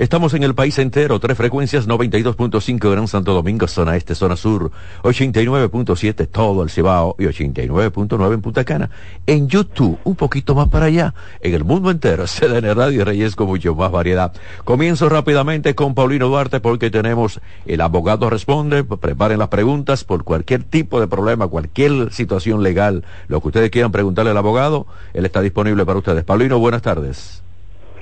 [0.00, 4.70] Estamos en el país entero, tres frecuencias, 92.5 Gran Santo Domingo, zona este, zona sur,
[5.02, 8.88] 89.7 todo el Cibao y 89.9 en Punta Cana.
[9.26, 13.48] En YouTube, un poquito más para allá, en el mundo entero, CDN Radio Reyes con
[13.48, 14.32] mucho más variedad.
[14.64, 20.64] Comienzo rápidamente con Paulino Duarte porque tenemos el abogado responde, preparen las preguntas por cualquier
[20.64, 25.42] tipo de problema, cualquier situación legal, lo que ustedes quieran preguntarle al abogado, él está
[25.42, 26.24] disponible para ustedes.
[26.24, 27.42] Paulino, buenas tardes.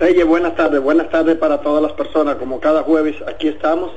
[0.01, 0.81] Reyes, buenas tardes.
[0.81, 2.37] Buenas tardes para todas las personas.
[2.37, 3.91] Como cada jueves, aquí estamos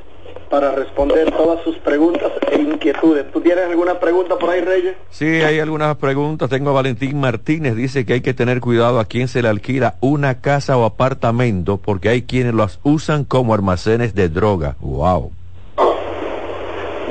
[0.50, 3.32] para responder todas sus preguntas e inquietudes.
[3.32, 4.96] ¿Tú tienes alguna pregunta por ahí, Reyes?
[5.12, 6.50] Sí, hay algunas preguntas.
[6.50, 7.76] Tengo a Valentín Martínez.
[7.76, 11.78] Dice que hay que tener cuidado a quién se le alquila una casa o apartamento
[11.78, 14.78] porque hay quienes las usan como almacenes de droga.
[14.82, 15.32] ¡Wow!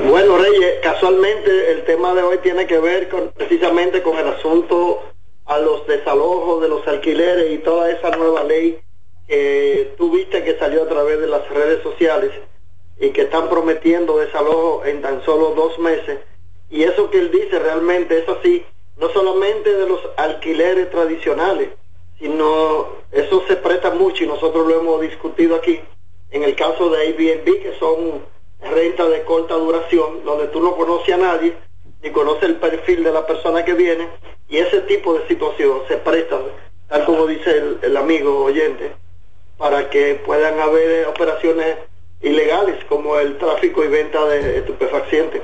[0.09, 4.99] Bueno, Reyes, casualmente el tema de hoy tiene que ver con, precisamente con el asunto
[5.45, 8.79] a los desalojos de los alquileres y toda esa nueva ley
[9.27, 12.31] que tú viste que salió a través de las redes sociales
[12.99, 16.19] y que están prometiendo desalojo en tan solo dos meses.
[16.69, 18.63] Y eso que él dice realmente es así,
[18.97, 21.69] no solamente de los alquileres tradicionales,
[22.19, 25.81] sino eso se presta mucho y nosotros lo hemos discutido aquí
[26.31, 28.23] en el caso de Airbnb, que son
[28.61, 31.55] rentas de corta duración, donde tú no conoces a nadie,
[32.03, 34.07] ni conoces el perfil de la persona que viene,
[34.49, 36.37] y ese tipo de situación se presta,
[36.89, 38.91] tal como dice el, amigo oyente,
[39.57, 41.77] para que puedan haber operaciones
[42.21, 45.41] ilegales como el tráfico y venta de estupefacientes.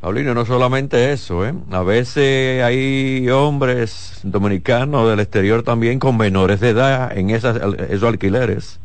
[0.00, 1.52] Paulino, no solamente eso, ¿eh?
[1.70, 8.04] A veces hay hombres dominicanos del exterior también con menores de edad en esas, esos
[8.04, 8.80] alquileres.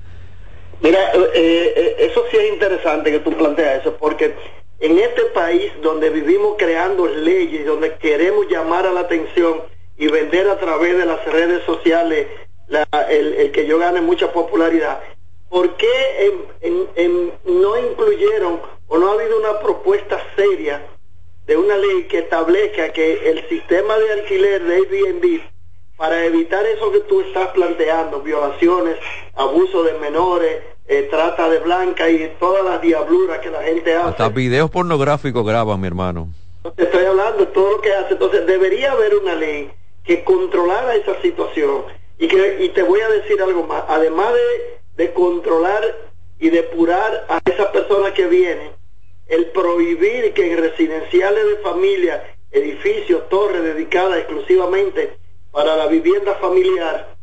[0.81, 1.00] Mira,
[1.34, 4.36] eh, eh, eso sí es interesante que tú planteas eso, porque
[4.80, 9.64] en este país donde vivimos creando leyes, donde queremos llamar a la atención
[9.98, 12.28] y vender a través de las redes sociales
[13.09, 15.02] el, que yo gane mucha popularidad,
[15.50, 16.34] ¿por qué
[17.46, 20.86] no incluyeron o no ha habido una propuesta seria
[21.46, 25.42] de una ley que establezca que el sistema de alquiler de Airbnb
[25.97, 28.97] para evitar eso que tú estás planteando, violaciones,
[29.36, 34.09] abuso de menores, eh, trata de blanca y todas las diabluras que la gente hace.
[34.09, 36.29] Hasta videos pornográficos graban, mi hermano.
[36.75, 38.13] Te estoy hablando de todo lo que hace.
[38.13, 39.72] Entonces, debería haber una ley
[40.03, 41.84] que controlara esa situación.
[42.18, 43.84] Y, que, y te voy a decir algo más.
[43.88, 45.84] Además de, de controlar
[46.40, 48.72] y depurar a esa persona que viene,
[49.28, 55.18] el prohibir que en residenciales de familia, edificios, torres dedicadas exclusivamente
[55.51, 57.16] para la vivienda familiar,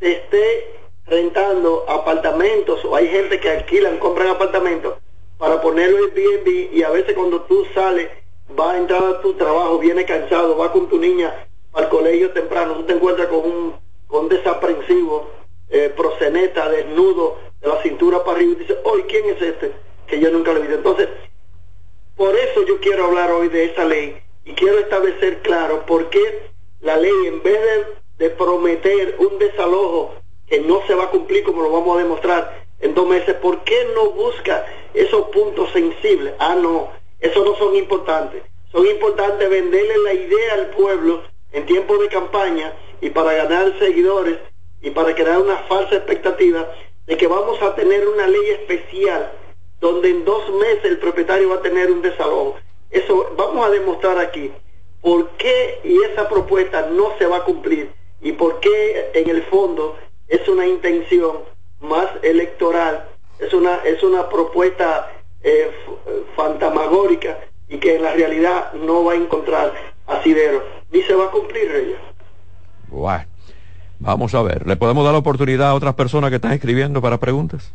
[0.00, 0.76] se esté
[1.06, 4.94] rentando apartamentos o hay gente que alquilan, compran apartamentos
[5.38, 8.08] para ponerlo en Airbnb y a veces cuando tú sales,
[8.48, 12.74] vas a entrar a tu trabajo, viene cansado, vas con tu niña al colegio temprano,
[12.74, 15.30] tú te encuentras con un, con desaprensivo,
[15.68, 19.72] eh, proseneta, desnudo, de la cintura para arriba y dices, hoy ¿quién es este?
[20.06, 20.76] Que yo nunca lo he visto.
[20.76, 21.08] Entonces,
[22.16, 26.50] por eso yo quiero hablar hoy de esa ley y quiero establecer claro por qué
[26.80, 27.60] la ley, en vez
[28.18, 30.14] de, de prometer un desalojo
[30.46, 33.64] que no se va a cumplir como lo vamos a demostrar en dos meses, ¿por
[33.64, 36.34] qué no busca esos puntos sensibles?
[36.38, 36.90] Ah, no,
[37.20, 38.42] esos no son importantes.
[38.70, 44.38] Son importantes venderle la idea al pueblo en tiempo de campaña y para ganar seguidores
[44.82, 46.70] y para crear una falsa expectativa
[47.06, 49.32] de que vamos a tener una ley especial
[49.80, 52.56] donde en dos meses el propietario va a tener un desalojo.
[52.90, 54.52] Eso vamos a demostrar aquí
[55.00, 57.90] por qué y esa propuesta no se va a cumplir
[58.20, 59.96] y por qué en el fondo
[60.28, 61.38] es una intención
[61.80, 65.10] más electoral, es una, es una propuesta
[65.42, 65.70] eh,
[66.34, 67.38] fantamagórica
[67.68, 69.72] y que en la realidad no va a encontrar
[70.06, 71.98] asidero, ni se va a cumplir, Reyes.
[72.88, 73.24] Bueno,
[73.98, 77.18] vamos a ver, ¿le podemos dar la oportunidad a otras personas que están escribiendo para
[77.18, 77.72] preguntas?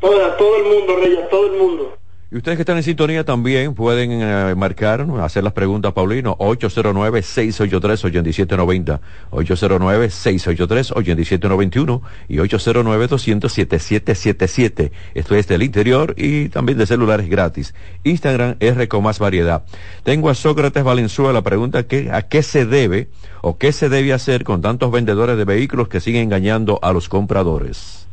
[0.00, 1.96] Toda, todo el mundo, Reyes, todo el mundo.
[2.32, 9.00] Y ustedes que están en sintonía también pueden eh, marcar, hacer las preguntas, Paulino, 809-683-8790,
[9.32, 14.92] 809-683-8791 y 809-200-7777.
[15.12, 17.74] Esto es del interior y también de celulares gratis.
[18.02, 19.64] Instagram R con más variedad.
[20.02, 23.08] Tengo a Sócrates Valenzuela, pregunta que, a qué se debe
[23.42, 27.10] o qué se debe hacer con tantos vendedores de vehículos que siguen engañando a los
[27.10, 28.08] compradores.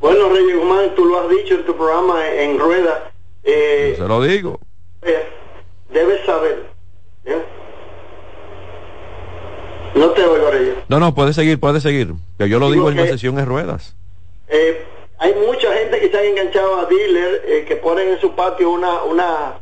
[0.00, 3.10] Bueno, Reyes Guzmán, tú lo has dicho en tu programa en Rueda
[3.46, 4.60] eh, se lo digo.
[5.90, 6.66] debes saber.
[7.24, 7.42] ¿eh?
[9.94, 10.74] No te oigo, Reyes.
[10.88, 12.12] No, no, puede seguir, puede seguir.
[12.38, 13.96] Que yo lo digo, en la sesión en ruedas.
[14.48, 14.84] Eh,
[15.18, 18.70] hay mucha gente que se ha enganchado a dealer eh, que ponen en su patio
[18.70, 19.60] una, una,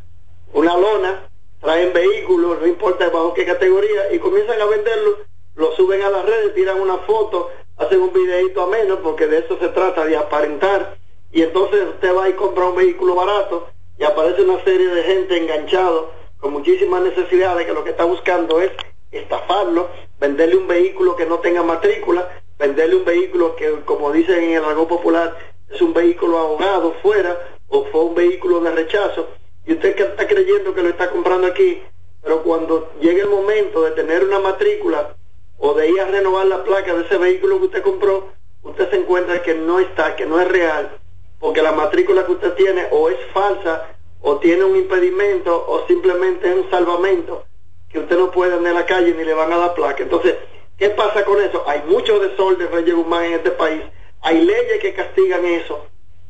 [0.52, 1.28] una lona,
[1.60, 5.18] traen vehículos, no importa bajo qué categoría, y comienzan a venderlo,
[5.54, 9.38] lo suben a las redes, tiran una foto hacen un videito a menos, porque de
[9.38, 10.96] eso se trata, de aparentar,
[11.32, 13.68] y entonces usted va y compra un vehículo barato
[13.98, 18.60] y aparece una serie de gente enganchado con muchísimas necesidades que lo que está buscando
[18.60, 18.70] es
[19.10, 19.88] estafarlo,
[20.18, 24.64] venderle un vehículo que no tenga matrícula, venderle un vehículo que, como dicen en el
[24.64, 25.36] algo popular,
[25.70, 27.38] es un vehículo ahogado fuera
[27.68, 29.28] o fue un vehículo de rechazo,
[29.66, 31.82] y usted que está creyendo que lo está comprando aquí,
[32.22, 35.14] pero cuando llegue el momento de tener una matrícula
[35.58, 38.28] o de ir a renovar la placa de ese vehículo que usted compró,
[38.62, 40.98] usted se encuentra que no está, que no es real,
[41.44, 43.90] porque la matrícula que usted tiene o es falsa,
[44.22, 47.44] o tiene un impedimento, o simplemente es un salvamento,
[47.90, 50.04] que usted no puede andar en la calle ni le van a dar placa.
[50.04, 50.36] Entonces,
[50.78, 51.62] ¿qué pasa con eso?
[51.66, 53.82] Hay mucho desorden, Reyes Guzmán, en este país.
[54.22, 55.84] Hay leyes que castigan eso,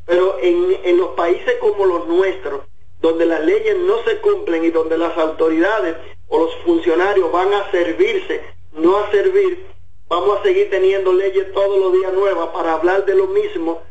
[0.05, 2.63] pero en, en los países como los nuestros,
[2.99, 5.95] donde las leyes no se cumplen y donde las autoridades
[6.27, 8.41] o los funcionarios van a servirse,
[8.73, 9.65] no a servir,
[10.09, 13.81] vamos a seguir teniendo leyes todos los días nuevas para hablar de lo mismo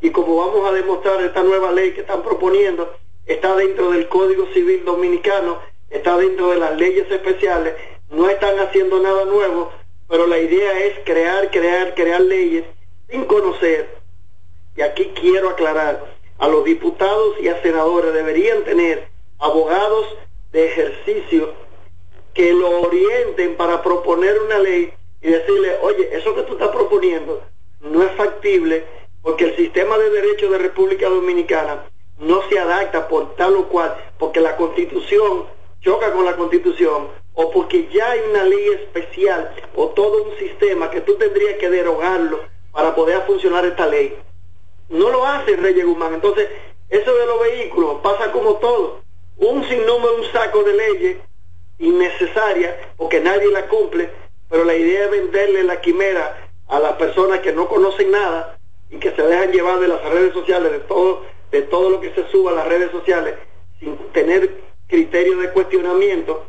[0.00, 2.92] y como vamos a demostrar esta nueva ley que están proponiendo,
[3.26, 5.58] está dentro del Código Civil Dominicano,
[5.90, 7.74] está dentro de las leyes especiales,
[8.10, 9.70] no están haciendo nada nuevo,
[10.08, 12.64] pero la idea es crear, crear, crear leyes
[13.10, 13.98] sin conocer.
[14.76, 19.08] Y aquí quiero aclarar, a los diputados y a senadores deberían tener
[19.38, 20.06] abogados
[20.52, 21.52] de ejercicio
[22.32, 27.42] que lo orienten para proponer una ley y decirle, oye, eso que tú estás proponiendo
[27.80, 28.84] no es factible
[29.28, 31.84] porque el sistema de derecho de República Dominicana
[32.18, 35.44] no se adapta por tal o cual, porque la constitución
[35.82, 40.90] choca con la constitución, o porque ya hay una ley especial o todo un sistema
[40.90, 42.40] que tú tendrías que derogarlo
[42.72, 44.16] para poder funcionar esta ley.
[44.88, 46.14] No lo hace Reyes Guzmán.
[46.14, 46.48] Entonces,
[46.88, 49.02] eso de los vehículos pasa como todo.
[49.36, 51.16] Un sinnúmero, un saco de leyes
[51.78, 54.08] innecesarias, porque nadie la cumple,
[54.48, 58.57] pero la idea es venderle la quimera a las personas que no conocen nada
[58.90, 62.12] y que se dejan llevar de las redes sociales, de todo, de todo lo que
[62.14, 63.34] se suba a las redes sociales,
[63.78, 66.46] sin tener criterio de cuestionamiento,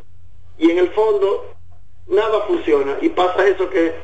[0.58, 1.54] y en el fondo
[2.06, 2.98] nada funciona.
[3.00, 3.94] Y pasa eso que,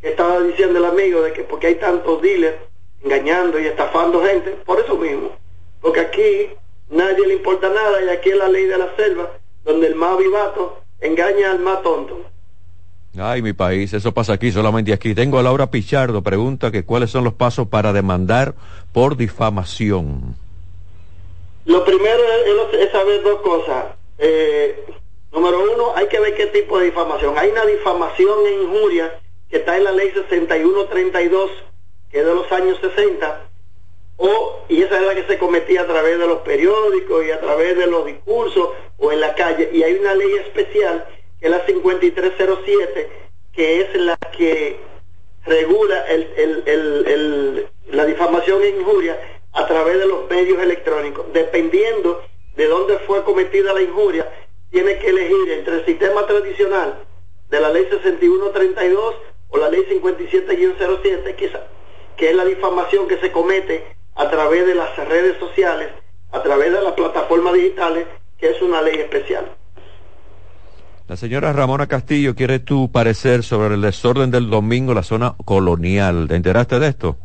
[0.00, 2.56] que estaba diciendo el amigo, de que porque hay tantos dealers
[3.02, 5.36] engañando y estafando gente, por eso mismo.
[5.80, 6.50] Porque aquí
[6.88, 9.30] nadie le importa nada y aquí es la ley de la selva,
[9.64, 12.20] donde el más vivato engaña al más tonto.
[13.16, 15.14] Ay, mi país, eso pasa aquí, solamente aquí.
[15.14, 18.54] Tengo a Laura Pichardo, pregunta que cuáles son los pasos para demandar
[18.92, 20.34] por difamación.
[21.64, 22.22] Lo primero
[22.72, 23.86] es, saber dos cosas.
[24.18, 24.84] Eh,
[25.32, 27.38] número uno, hay que ver qué tipo de difamación.
[27.38, 29.12] Hay una difamación e injuria
[29.48, 31.50] que está en la ley 6132,
[32.10, 33.40] que es de los años 60,
[34.16, 37.40] o, y esa es la que se cometía a través de los periódicos y a
[37.40, 39.70] través de los discursos o en la calle.
[39.72, 41.06] Y hay una ley especial
[41.44, 43.10] es la 5307,
[43.52, 44.80] que es la que
[45.44, 46.06] regula
[47.88, 49.20] la difamación e injuria
[49.52, 51.26] a través de los medios electrónicos.
[51.34, 52.22] Dependiendo
[52.56, 54.26] de dónde fue cometida la injuria,
[54.70, 57.04] tiene que elegir entre el sistema tradicional
[57.50, 59.14] de la ley 6132
[59.50, 61.52] o la ley 57-07, que,
[62.16, 65.90] que es la difamación que se comete a través de las redes sociales,
[66.32, 68.06] a través de las plataformas digitales,
[68.38, 69.54] que es una ley especial.
[71.06, 75.34] La señora Ramona Castillo quiere tu parecer sobre el desorden del domingo en la zona
[75.44, 76.28] colonial.
[76.28, 77.18] ¿Te enteraste de esto?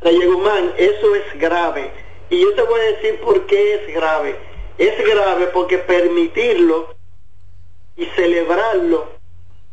[0.00, 1.92] Reyes Guzmán, eso es grave.
[2.28, 4.34] Y yo te voy a decir por qué es grave.
[4.78, 6.96] Es grave porque permitirlo
[7.96, 9.06] y celebrarlo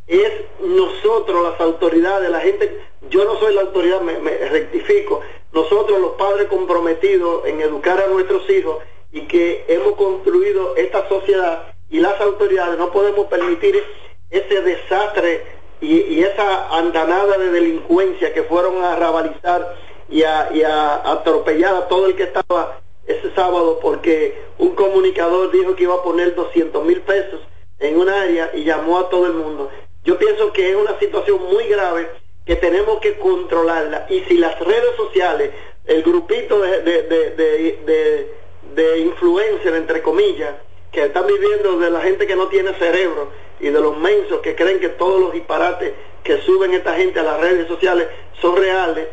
[0.06, 0.32] es
[0.64, 2.80] nosotros, las autoridades, la gente,
[3.10, 8.48] yo no soy la autoridad, me rectifico, nosotros los padres comprometidos en educar a nuestros
[8.52, 13.84] hijos y que hemos construido esta sociedad y las autoridades no podemos permitir
[14.30, 15.44] ese desastre
[15.82, 19.76] y, esa andanada de delincuencia que fueron a rabalizar
[20.10, 25.84] y a, atropellar a todo el que estaba ese sábado porque un comunicador dijo que
[25.84, 27.42] iba a poner 200 mil pesos
[27.80, 29.70] en un área y llamó a todo el mundo.
[30.04, 32.10] Yo pienso que es una situación muy grave
[32.46, 35.52] que tenemos que controlarla y si las redes sociales,
[35.86, 38.32] el grupito de, de,
[38.76, 40.56] de influencer, entre comillas,
[40.96, 44.56] que están viviendo de la gente que no tiene cerebro y de los mensos que
[44.56, 45.92] creen que todos los disparates
[46.24, 48.08] que suben esta gente a las redes sociales
[48.40, 49.10] son reales,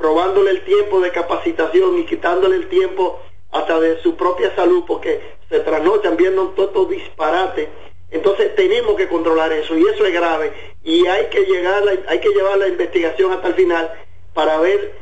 [0.00, 3.20] robándole el tiempo de capacitación y quitándole el tiempo
[3.52, 7.68] hasta de su propia salud porque se trasnochan viendo todos estos disparates.
[8.10, 12.30] Entonces tenemos que controlar eso y eso es grave y hay que llegar, hay que
[12.30, 13.92] llevar la investigación hasta el final
[14.34, 14.92] para ver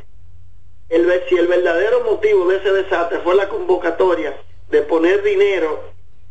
[0.89, 4.37] el, si el verdadero motivo de ese desastre fue la convocatoria
[4.69, 5.79] de poner dinero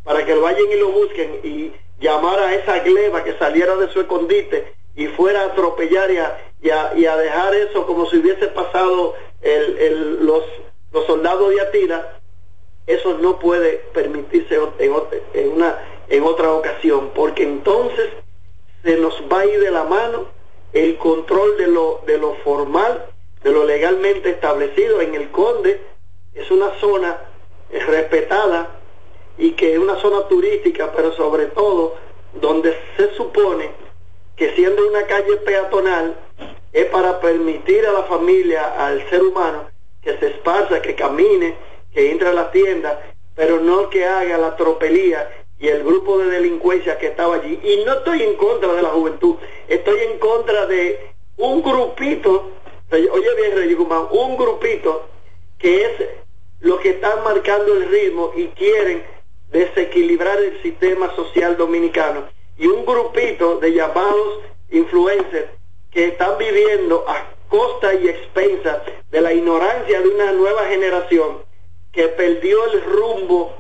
[0.05, 4.01] para que vayan y lo busquen y llamar a esa gleba que saliera de su
[4.01, 6.19] escondite y fuera a atropellar y
[6.71, 10.43] a, y a, dejar eso como si hubiese pasado el, los,
[10.93, 12.19] los soldados de Atila,
[12.87, 14.93] eso no puede permitirse en,
[15.35, 15.79] en, una,
[16.09, 18.11] en otra ocasión, porque entonces
[18.83, 20.29] se nos va a ir de la mano
[20.73, 23.07] el control de lo, de lo formal,
[23.43, 25.81] de lo legalmente establecido en el Conde,
[26.35, 27.19] es una zona
[27.71, 28.71] respetada
[29.39, 31.97] y que es una zona turística, pero sobre todo
[32.35, 33.71] donde se supone
[34.37, 36.17] que siendo una calle peatonal
[36.73, 39.69] es para permitir a la familia, al ser humano,
[40.03, 41.57] que se esparza, que camine,
[41.93, 43.01] que entre a la tienda,
[43.35, 47.59] pero no que haga la tropelía y el grupo de delincuencia que estaba allí.
[47.63, 49.37] Y no estoy en contra de la juventud,
[49.69, 52.51] estoy en contra de un grupito,
[52.91, 55.07] oye bien, Rey Guzmán, un grupito
[55.59, 55.93] que es
[56.61, 59.05] lo que están marcando el ritmo y quieren
[59.51, 62.25] desequilibrar el sistema social dominicano.
[62.57, 65.51] Y un grupito de llamados influencers
[65.91, 71.39] que están viviendo a costa y expensa de la ignorancia de una nueva generación
[71.93, 73.55] que perdió el rumbo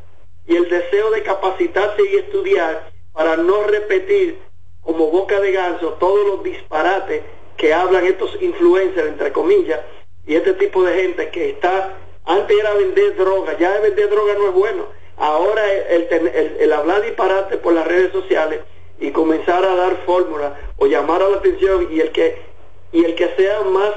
[0.47, 4.38] y el deseo de capacitarse y estudiar para no repetir
[4.83, 7.23] como boca de ganso todos los disparates
[7.57, 9.81] que hablan estos influencers, entre comillas,
[10.26, 14.49] y este tipo de gente que está, antes era vender droga, ya vender droga no
[14.49, 18.61] es bueno, ahora el, hablar disparate por las redes sociales
[18.99, 22.45] y comenzar a dar fórmulas o llamar a la atención y el que
[22.92, 23.92] y el que sea más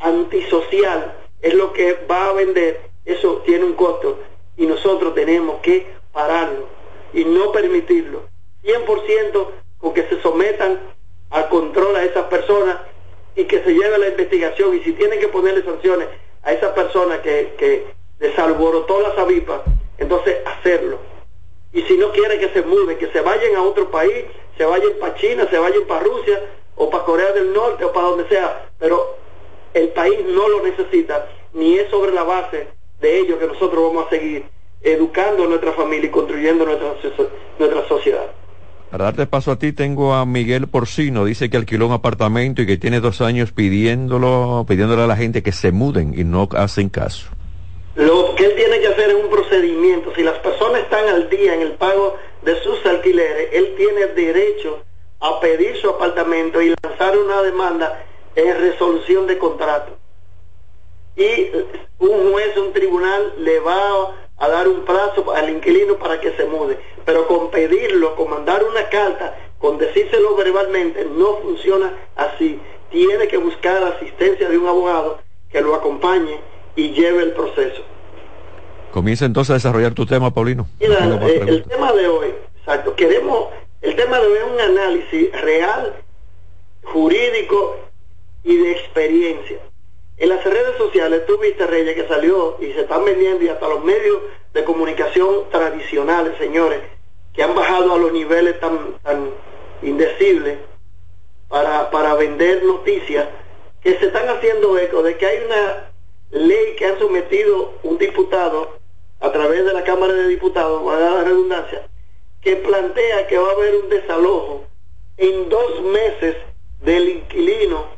[0.00, 4.18] antisocial es lo que va a vender, eso tiene un costo
[4.56, 6.68] y nosotros tenemos que pararlo
[7.12, 8.22] y no permitirlo.
[8.64, 9.46] 100%
[9.78, 10.80] con que se sometan
[11.30, 12.78] al control a esas personas
[13.36, 16.08] y que se lleve la investigación y si tienen que ponerle sanciones
[16.44, 17.86] a esa persona que, que
[18.18, 19.60] desalborotó las avipas,
[19.98, 20.98] entonces hacerlo.
[21.72, 24.24] Y si no quiere que se mueven, que se vayan a otro país,
[24.56, 26.40] se vayan para China, se vayan para Rusia
[26.76, 29.16] o para Corea del Norte o para donde sea, pero
[29.74, 32.68] el país no lo necesita, ni es sobre la base
[33.00, 34.44] de ello que nosotros vamos a seguir
[34.82, 36.94] educando a nuestra familia y construyendo nuestra,
[37.58, 38.30] nuestra sociedad.
[38.90, 42.66] Para darte paso a ti, tengo a Miguel Porcino, dice que alquiló un apartamento y
[42.66, 46.88] que tiene dos años pidiéndolo, pidiéndole a la gente que se muden y no hacen
[46.88, 47.28] caso.
[47.96, 50.12] Lo que él tiene que hacer es un procedimiento.
[50.14, 54.82] Si las personas están al día en el pago de sus alquileres, él tiene derecho
[55.20, 58.04] a pedir su apartamento y lanzar una demanda
[58.36, 59.96] en resolución de contrato.
[61.16, 61.50] Y
[61.98, 66.44] un juez, un tribunal le va a dar un plazo al inquilino para que se
[66.46, 66.78] mude.
[67.04, 72.60] Pero con pedirlo, con mandar una carta, con decírselo verbalmente, no funciona así.
[72.90, 75.18] Tiene que buscar la asistencia de un abogado
[75.50, 76.40] que lo acompañe
[76.76, 77.82] y lleve el proceso.
[78.92, 80.68] Comienza entonces a desarrollar tu tema, Paulino.
[80.78, 83.48] Eh, el tema de hoy, exacto, queremos,
[83.82, 85.94] el tema de hoy es un análisis real,
[86.84, 87.76] jurídico
[88.44, 89.58] y de experiencia.
[90.16, 93.68] En las redes sociales, tú viste, Reyes, que salió y se están vendiendo y hasta
[93.68, 94.18] los medios
[94.52, 96.80] de comunicación tradicionales, señores,
[97.32, 99.30] que han bajado a los niveles tan, tan
[99.82, 100.58] indecibles
[101.48, 103.28] para, para vender noticias,
[103.82, 105.90] que se están haciendo eco de que hay una
[106.30, 108.78] ley que han sometido un diputado
[109.20, 111.88] a través de la Cámara de Diputados, a la redundancia,
[112.40, 114.64] que plantea que va a haber un desalojo
[115.16, 116.36] en dos meses
[116.82, 117.93] del inquilino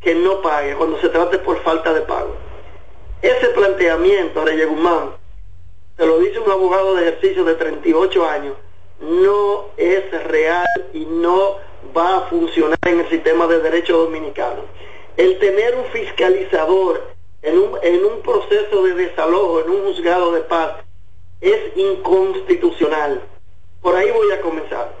[0.00, 2.34] que no pague cuando se trate por falta de pago.
[3.22, 5.10] Ese planteamiento, Reyes Guzmán,
[5.96, 8.54] se lo dice un abogado de ejercicio de 38 años,
[9.00, 11.56] no es real y no
[11.96, 14.62] va a funcionar en el sistema de derecho dominicano.
[15.16, 17.02] El tener un fiscalizador
[17.42, 20.76] en un, en un proceso de desalojo, en un juzgado de paz,
[21.40, 23.22] es inconstitucional.
[23.82, 24.94] Por ahí voy a comenzar.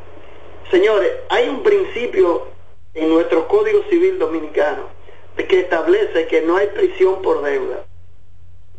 [0.70, 2.46] Señores, hay un principio
[2.94, 5.00] en nuestro Código Civil Dominicano
[5.46, 7.84] que establece que no hay prisión por deuda.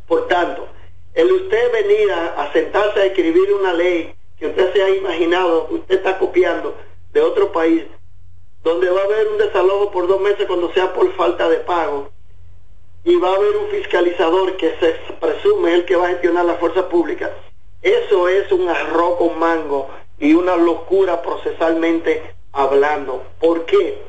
[0.07, 0.67] Por tanto,
[1.13, 5.95] el usted venir a, sentarse a escribir una ley que usted se ha imaginado, usted
[5.95, 6.75] está copiando
[7.13, 7.83] de otro país,
[8.63, 12.09] donde va a haber un desalojo por dos meses cuando sea por falta de pago,
[13.03, 16.55] y va a haber un fiscalizador que se presume el que va a gestionar la
[16.55, 17.31] fuerza pública.
[17.81, 19.89] Eso es un arroz con mango
[20.19, 23.23] y una locura procesalmente hablando.
[23.39, 24.01] ¿Por qué?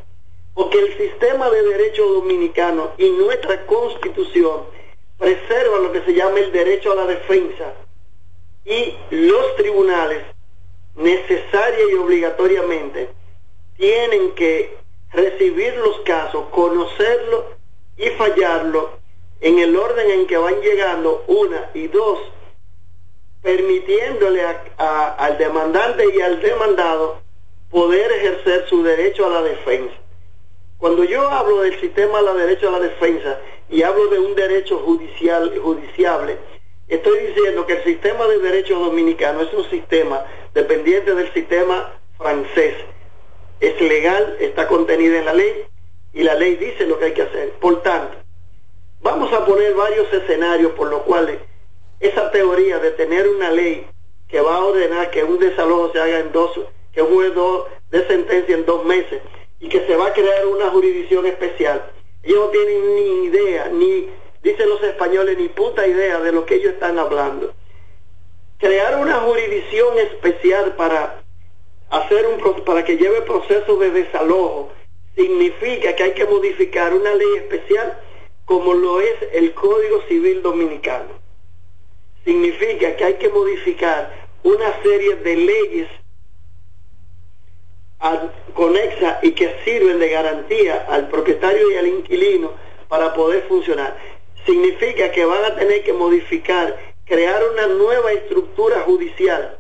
[0.55, 4.63] Porque el sistema de derecho dominicano y nuestra constitución
[5.19, 7.75] preserva lo que se llama el derecho a la defensa
[8.65, 10.25] y los tribunales
[10.95, 13.09] necesaria y obligatoriamente
[13.77, 14.77] tienen que
[15.13, 17.45] recibir los casos, conocerlos
[17.97, 18.91] y fallarlo
[19.41, 22.19] en el orden en que van llegando, una y dos,
[23.43, 24.43] permitiéndole
[24.77, 27.21] al demandante y al demandado
[27.73, 29.95] poder ejercer su derecho a la defensa.
[30.79, 34.35] Cuando yo hablo del sistema de la derecho a la defensa y hablo de un
[34.35, 36.37] derecho judicial, judiciable,
[36.89, 42.77] estoy diciendo que el sistema de derecho dominicano es un sistema dependiente del sistema francés.
[43.61, 45.65] Es legal, está contenida en la ley
[46.13, 47.53] y la ley dice lo que hay que hacer.
[47.53, 48.19] Por tanto,
[49.01, 51.39] vamos a poner varios escenarios por los cuales
[52.01, 53.87] esa teoría de tener una ley
[54.29, 56.51] que va a ordenar que un desalojo se haga en dos,
[56.93, 57.33] que un juez
[57.91, 59.21] de sentencia en dos meses
[59.61, 61.91] y que se va a crear una jurisdicción especial.
[62.23, 64.09] Ellos no tienen ni idea, ni,
[64.43, 67.53] dicen los españoles, ni puta idea de lo que ellos están hablando.
[68.59, 71.23] Crear una jurisdicción especial para
[71.91, 74.71] hacer un para que lleve proceso de desalojo
[75.15, 77.99] significa que hay que modificar una ley especial
[78.45, 81.11] como lo es el Código Civil Dominicano.
[82.25, 85.89] Significa que hay que modificar una serie de leyes
[88.55, 92.53] conexa y que sirven de garantía al propietario y al inquilino
[92.89, 93.97] para poder funcionar.
[94.45, 99.59] Significa que van a tener que modificar, crear una nueva estructura judicial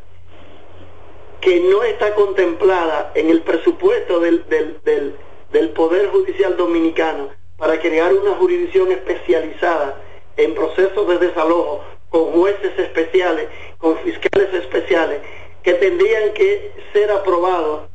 [1.40, 5.16] que no está contemplada en el presupuesto del, del,
[5.52, 10.00] del Poder Judicial Dominicano para crear una jurisdicción especializada
[10.36, 15.20] en procesos de desalojo con jueces especiales, con fiscales especiales,
[15.62, 17.91] que tendrían que ser aprobados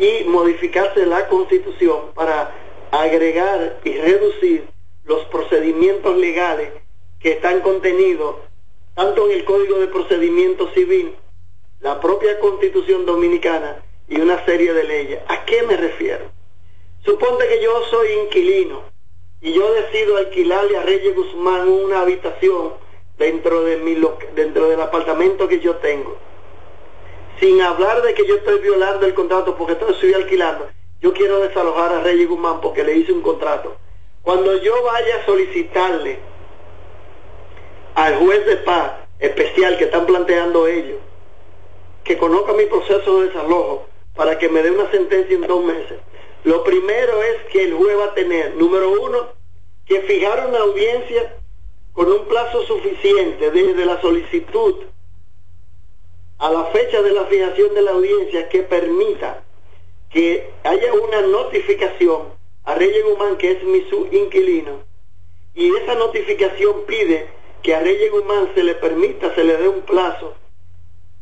[0.00, 2.56] y modificarse la constitución para
[2.90, 4.66] agregar y reducir
[5.04, 6.72] los procedimientos legales
[7.20, 8.36] que están contenidos
[8.94, 11.14] tanto en el Código de Procedimiento Civil,
[11.80, 15.20] la propia Constitución Dominicana y una serie de leyes.
[15.28, 16.30] ¿A qué me refiero?
[17.04, 18.82] Suponte que yo soy inquilino
[19.42, 22.72] y yo decido alquilarle a Reyes Guzmán una habitación
[23.18, 23.96] dentro de mi
[24.34, 26.16] dentro del apartamento que yo tengo.
[27.40, 30.68] Sin hablar de que yo estoy violando el contrato porque estoy alquilando.
[31.00, 33.76] Yo quiero desalojar a Reyes Guzmán porque le hice un contrato.
[34.22, 36.18] Cuando yo vaya a solicitarle
[37.94, 40.98] al juez de paz especial que están planteando ellos,
[42.04, 45.98] que conozca mi proceso de desalojo para que me dé una sentencia en dos meses,
[46.44, 49.28] lo primero es que el juez va a tener, número uno,
[49.86, 51.36] que fijar una audiencia
[51.92, 54.76] con un plazo suficiente desde la solicitud
[56.40, 59.44] a la fecha de la fijación de la audiencia que permita
[60.08, 62.32] que haya una notificación
[62.64, 64.80] a Reyes Guzmán, que es mi su inquilino,
[65.54, 67.28] y esa notificación pide
[67.62, 70.34] que a Reyes Guzmán se le permita, se le dé un plazo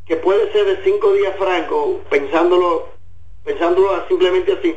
[0.06, 2.88] que puede ser de cinco días franco, pensándolo,
[3.44, 4.76] pensándolo simplemente así,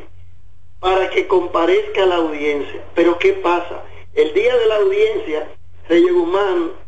[0.80, 2.84] para que comparezca a la audiencia.
[2.96, 3.84] Pero ¿qué pasa?
[4.12, 5.54] El día de la audiencia,
[5.88, 6.81] Reyes Guzmán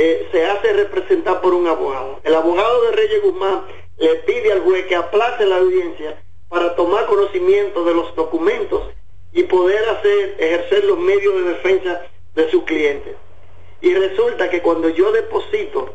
[0.00, 2.20] eh, se hace representar por un abogado.
[2.22, 3.64] El abogado de Reyes Guzmán
[3.98, 8.84] le pide al juez que aplace la audiencia para tomar conocimiento de los documentos
[9.32, 12.02] y poder hacer, ejercer los medios de defensa
[12.36, 13.16] de su cliente.
[13.80, 15.94] Y resulta que cuando yo deposito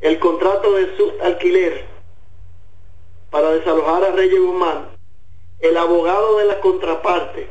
[0.00, 1.84] el contrato de su alquiler
[3.30, 4.88] para desalojar a Reyes Guzmán,
[5.60, 7.48] el abogado de la contraparte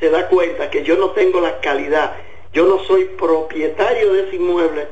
[0.00, 2.16] se da cuenta que yo no tengo la calidad,
[2.56, 4.88] yo no soy propietario de ese inmueble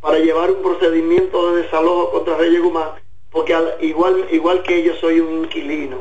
[0.00, 2.90] para llevar un procedimiento de desalojo contra Reyes Guzmán,
[3.32, 5.98] porque igual, igual que yo soy un inquilino.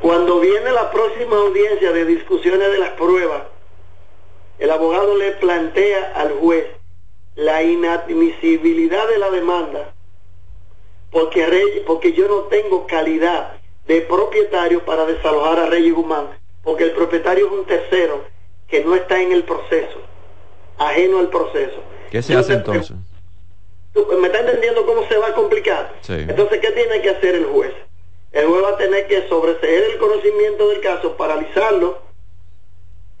[0.00, 3.42] Cuando viene la próxima audiencia de discusiones de las pruebas,
[4.60, 6.66] el abogado le plantea al juez
[7.34, 9.94] la inadmisibilidad de la demanda
[11.10, 16.92] porque, porque yo no tengo calidad de propietario para desalojar a Reyes Guzmán, porque el
[16.92, 18.37] propietario es un tercero
[18.68, 20.00] que no está en el proceso,
[20.76, 21.82] ajeno al proceso.
[22.10, 22.96] ¿Qué se hace entonces?
[24.20, 25.94] ¿Me está entendiendo cómo se va a complicar?
[26.06, 27.72] Entonces, ¿qué tiene que hacer el juez?
[28.32, 31.98] El juez va a tener que sobreseer el conocimiento del caso, paralizarlo,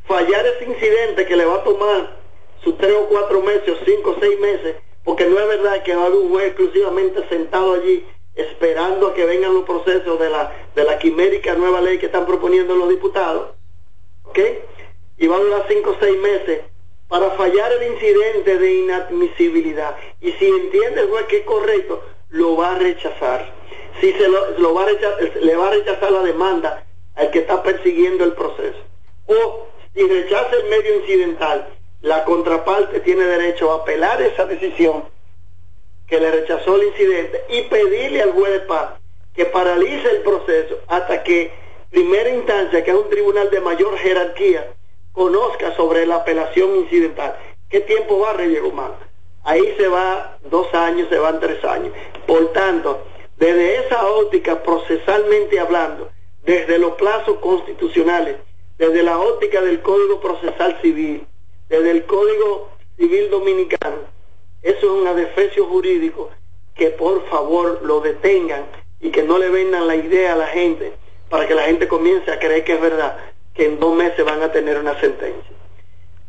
[0.06, 2.16] fallar ese incidente que le va a tomar
[2.62, 5.94] sus tres o cuatro meses, o cinco o seis meses, porque no es verdad que
[5.94, 10.30] va a haber un juez exclusivamente sentado allí esperando a que vengan los procesos de
[10.30, 13.48] la, de la quimérica nueva ley que están proponiendo los diputados,
[14.24, 14.38] ¿ok?
[15.18, 16.60] Y va a durar cinco o seis meses
[17.08, 19.96] para fallar el incidente de inadmisibilidad.
[20.20, 23.52] Y si entiende el juez que es correcto, lo va a rechazar.
[24.00, 26.84] Si se lo, va a rechazar, le va a rechazar la demanda
[27.16, 28.78] al que está persiguiendo el proceso.
[29.26, 35.04] O si rechaza el medio incidental la contraparte tiene derecho a apelar esa decisión
[36.06, 39.00] que le rechazó el incidente y pedirle al juez de paz
[39.34, 41.50] que paralice el proceso hasta que
[41.90, 44.72] primera instancia, que es un tribunal de mayor jerarquía,
[45.18, 47.36] conozca sobre la apelación incidental.
[47.68, 48.92] ¿Qué tiempo va Reyes Guzmán?
[49.42, 51.92] Ahí se va dos años, se van tres años.
[52.24, 53.02] Por tanto,
[53.36, 56.08] desde esa óptica procesalmente hablando,
[56.44, 58.36] desde los plazos constitucionales,
[58.78, 61.26] desde la óptica del Código Procesal Civil,
[61.68, 63.98] desde el Código Civil Dominicano,
[64.62, 66.30] eso es un adefesio jurídico
[66.76, 68.66] que por favor lo detengan
[69.00, 70.92] y que no le vendan la idea a la gente
[71.28, 73.18] para que la gente comience a creer que es verdad,
[73.58, 75.52] que en dos meses van a tener una sentencia.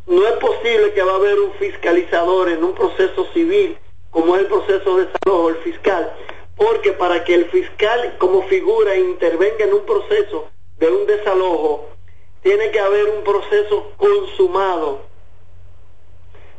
[0.08, 3.78] No es posible que va a haber un fiscalizador en un proceso civil
[4.10, 6.12] como es el proceso de desalojo, el fiscal,
[6.56, 10.48] porque para que el fiscal como figura intervenga en un proceso
[10.80, 11.90] de un desalojo,
[12.42, 15.02] tiene que haber un proceso consumado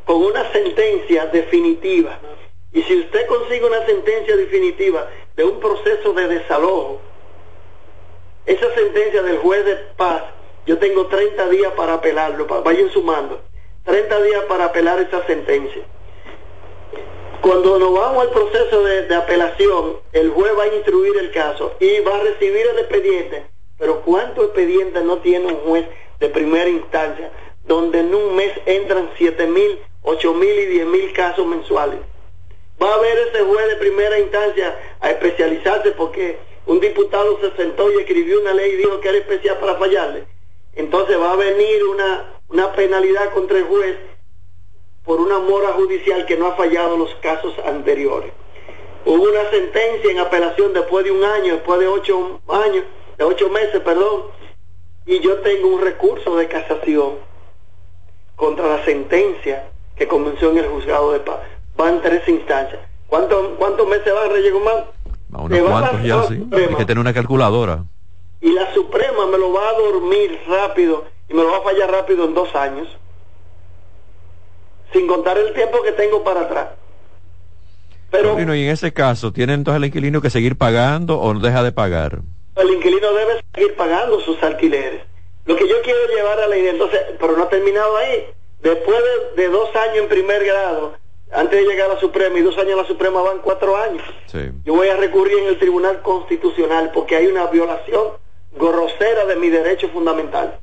[0.05, 2.17] con una sentencia definitiva.
[2.71, 7.01] Y si usted consigue una sentencia definitiva de un proceso de desalojo,
[8.45, 10.23] esa sentencia del juez de paz,
[10.65, 13.41] yo tengo 30 días para apelarlo, vayan sumando,
[13.85, 15.83] 30 días para apelar esa sentencia.
[17.41, 21.99] Cuando nos vamos al proceso de, apelación, el juez va a instruir el caso y
[22.01, 23.45] va a recibir el expediente.
[23.79, 25.87] Pero ¿cuántos expedientes no tiene un juez
[26.19, 27.31] de primera instancia
[27.65, 31.99] donde en un mes entran 7 mil, 8 mil y 10 mil casos mensuales?
[32.79, 37.91] Va a haber ese juez de primera instancia a especializarse porque un diputado se sentó
[37.91, 40.25] y escribió una ley y dijo que era especial para fallarle.
[40.73, 43.97] Entonces va a venir una, una penalidad contra el juez
[45.03, 48.31] por una mora judicial que no ha fallado los casos anteriores.
[49.05, 52.85] Hubo una sentencia en apelación después de un año, después de ocho años,
[53.17, 54.23] de ocho meses, perdón,
[55.05, 57.15] y yo tengo un recurso de casación
[58.35, 61.39] contra la sentencia que comenzó en el juzgado de paz.
[61.75, 62.81] Van tres instancias.
[63.07, 64.85] ¿Cuántos cuántos meses van, Reyes Guzmán?
[65.33, 66.47] unos cuantos ya, sí.
[66.51, 67.85] Hay que tener una calculadora.
[68.41, 71.91] Y la Suprema me lo va a dormir rápido y me lo va a fallar
[71.91, 72.87] rápido en dos años
[74.91, 76.67] sin contar el tiempo que tengo para atrás.
[78.09, 81.71] Pero, y en ese caso, ¿tiene entonces el inquilino que seguir pagando o deja de
[81.71, 82.19] pagar?
[82.57, 85.03] El inquilino debe seguir pagando sus alquileres.
[85.45, 88.25] Lo que yo quiero llevar a la idea, entonces, pero no ha terminado ahí.
[88.61, 88.97] Después
[89.37, 90.93] de, dos años en primer grado,
[91.31, 94.03] antes de llegar a la Suprema, y dos años a la Suprema van cuatro años.
[94.65, 98.09] Yo voy a recurrir en el Tribunal Constitucional porque hay una violación
[98.53, 100.59] grosera de mi derecho fundamental.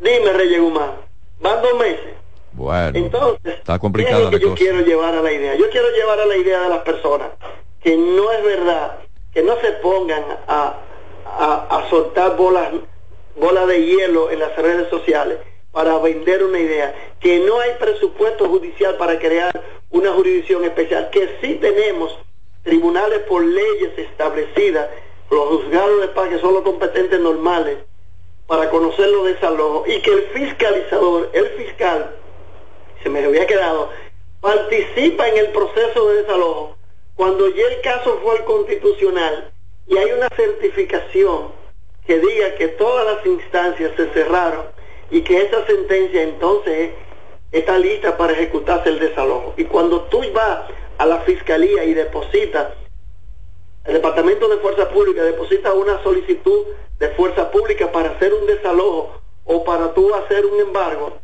[0.00, 0.92] Dime, Reyes Guzmán,
[1.40, 2.14] van dos meses.
[2.52, 4.30] Bueno, entonces, está complicado.
[4.30, 5.54] que yo quiero llevar a la idea?
[5.54, 7.28] Yo quiero llevar a la idea de las personas
[7.82, 8.98] que no es verdad,
[9.32, 10.78] que no se pongan a,
[11.26, 12.68] a, soltar bolas,
[13.36, 15.38] bolas de hielo en las redes sociales
[15.72, 19.52] para vender una idea, que no hay presupuesto judicial para crear
[19.90, 22.18] una jurisdicción especial, que sí tenemos
[22.64, 24.88] tribunales por leyes establecidas,
[25.30, 27.78] los juzgados de paz que son los competentes normales
[28.46, 32.16] para conocer los desalojos y que el fiscalizador, el fiscal,
[33.02, 33.90] se me había quedado,
[34.40, 36.76] participa en el proceso de desalojo
[37.14, 39.52] cuando ya el caso fue al constitucional
[39.86, 41.52] y hay una certificación
[42.06, 44.66] que diga que todas las instancias se cerraron
[45.10, 46.90] y que esa sentencia entonces
[47.52, 49.54] está lista para ejecutarse el desalojo.
[49.56, 52.68] Y cuando tú vas a la fiscalía y depositas,
[53.84, 56.66] el Departamento de Fuerza Pública deposita una solicitud
[56.98, 61.14] de fuerza pública para hacer un desalojo o para tú hacer un embargo,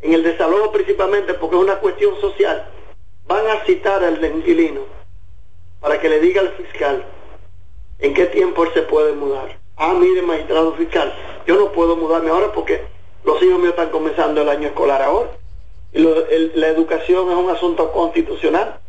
[0.00, 2.68] en el desalojo principalmente porque es una cuestión social,
[3.26, 4.82] van a citar al inquilino
[5.80, 7.04] para que le diga al fiscal
[7.98, 9.58] en qué tiempo él se puede mudar.
[9.76, 11.14] Ah, mire, magistrado fiscal,
[11.46, 12.82] yo no puedo mudarme ahora porque
[13.24, 15.30] los hijos míos están comenzando el año escolar ahora.
[15.92, 18.80] Y la educación es un asunto constitucional.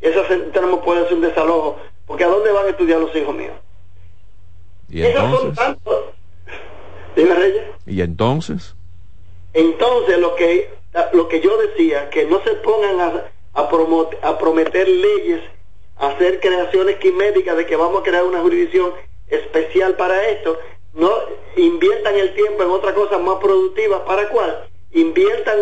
[0.00, 0.22] Esa
[0.62, 3.54] no puede hacer un desalojo, porque ¿a dónde van a estudiar los hijos míos?
[4.88, 5.58] ¿Y entonces?
[7.16, 7.62] Dime, Reyes.
[7.86, 8.74] ¿Y entonces?
[9.52, 10.70] Entonces, lo que,
[11.12, 15.40] lo que yo decía, que no se pongan a, a, prometer leyes,
[15.96, 18.92] a hacer creaciones quiméticas de que vamos a crear una jurisdicción
[19.28, 20.58] especial para esto,
[20.92, 21.10] no
[21.56, 24.04] inviertan el tiempo en otra cosa más productiva.
[24.04, 24.68] ¿Para cuál?
[24.92, 25.58] Inviertan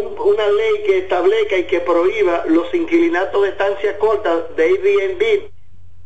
[0.00, 5.50] una ley que establezca y que prohíba los inquilinatos de estancia corta de Airbnb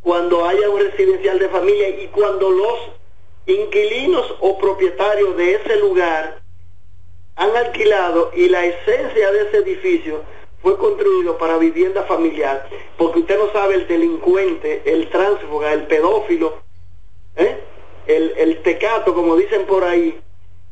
[0.03, 2.79] cuando haya un residencial de familia y cuando los
[3.47, 6.43] inquilinos o propietarios de ese lugar
[7.37, 10.23] han alquilado y la esencia de ese edificio
[10.61, 16.59] fue construido para vivienda familiar, porque usted no sabe el delincuente, el tránsfuga, el pedófilo,
[17.37, 17.59] ¿eh?
[18.07, 20.21] el, el tecato, como dicen por ahí,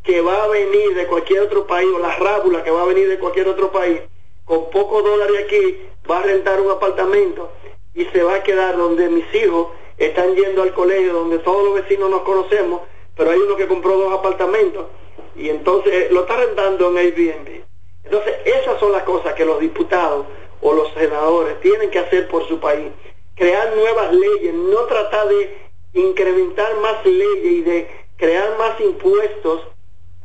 [0.06, 3.08] que va a venir de cualquier otro país, o la rábula que va a venir
[3.08, 4.00] de cualquier otro país,
[4.44, 7.50] con pocos dólares aquí, va a rentar un apartamento
[7.92, 11.74] y se va a quedar donde mis hijos están yendo al colegio donde todos los
[11.74, 12.82] vecinos nos conocemos,
[13.16, 14.86] pero hay uno que compró dos apartamentos
[15.34, 17.62] y entonces lo está rentando en Airbnb.
[18.04, 20.26] Entonces, esas son las cosas que los diputados
[20.60, 22.92] o los senadores tienen que hacer por su país.
[23.34, 25.58] crear nuevas leyes, no tratar de
[25.92, 29.60] incrementar más leyes y de crear más impuestos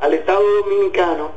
[0.02, 1.32] al Estado Dominicano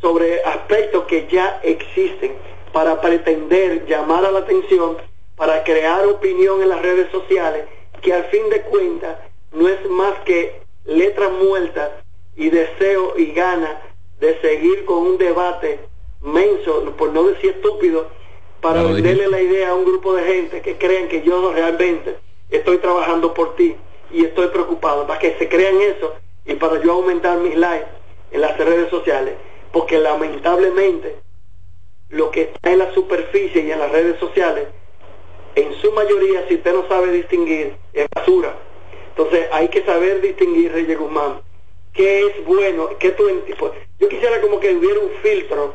[0.00, 2.32] sobre aspectos que ya existen
[2.72, 4.96] para pretender llamar a la atención,
[5.36, 7.66] para crear opinión en las redes sociales,
[8.00, 9.18] que al fin de cuentas
[9.52, 12.00] no es más que letra muerta
[12.36, 13.80] y deseo y gana
[14.20, 15.80] de seguir con un debate
[16.22, 18.06] menso, por no decir estúpido,
[18.60, 22.16] para venderle la idea a un grupo de gente que creen que yo realmente
[22.48, 23.74] estoy trabajando por ti
[24.12, 27.90] y estoy preocupado, para que se crean eso y para yo aumentar mis likes
[28.30, 29.34] en las redes sociales,
[29.72, 31.16] porque lamentablemente
[32.08, 34.68] lo que está en la superficie y en las redes sociales,
[35.54, 38.56] en su mayoría, si usted no sabe distinguir, es basura.
[39.08, 41.42] Entonces hay que saber distinguir, Reyes Guzmán,
[41.92, 43.24] qué es bueno, qué tú...
[43.58, 45.74] Pues, yo quisiera como que hubiera un filtro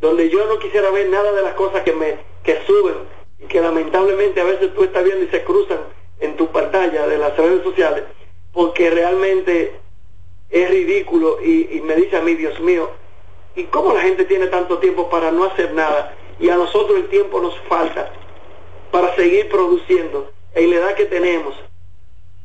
[0.00, 2.94] donde yo no quisiera ver nada de las cosas que me que suben
[3.40, 5.80] y que lamentablemente a veces tú estás viendo y se cruzan
[6.20, 8.04] en tu pantalla de las redes sociales,
[8.52, 9.74] porque realmente
[10.50, 12.90] es ridículo y, me dice a mí, Dios mío,
[13.54, 16.14] ¿y cómo la gente tiene tanto tiempo para no hacer nada?
[16.38, 18.10] Y a nosotros el tiempo nos falta
[18.90, 21.54] para seguir produciendo en la edad que tenemos,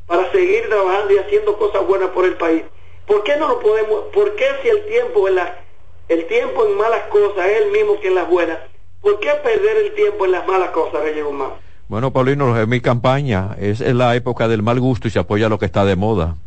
[0.08, 2.64] para seguir trabajando y haciendo cosas buenas por el país.
[3.06, 4.06] ¿Por qué no lo podemos?
[4.14, 5.60] ¿Por qué si el tiempo en la,
[6.08, 8.60] el tiempo en malas cosas es el mismo que en las buenas?
[9.02, 11.52] ¿Por qué perder el tiempo en las malas cosas, Reyes Guzmán?
[11.88, 15.50] Bueno, Paulino, es mi campaña, es en la época del mal gusto y se apoya
[15.50, 16.38] lo que está de moda.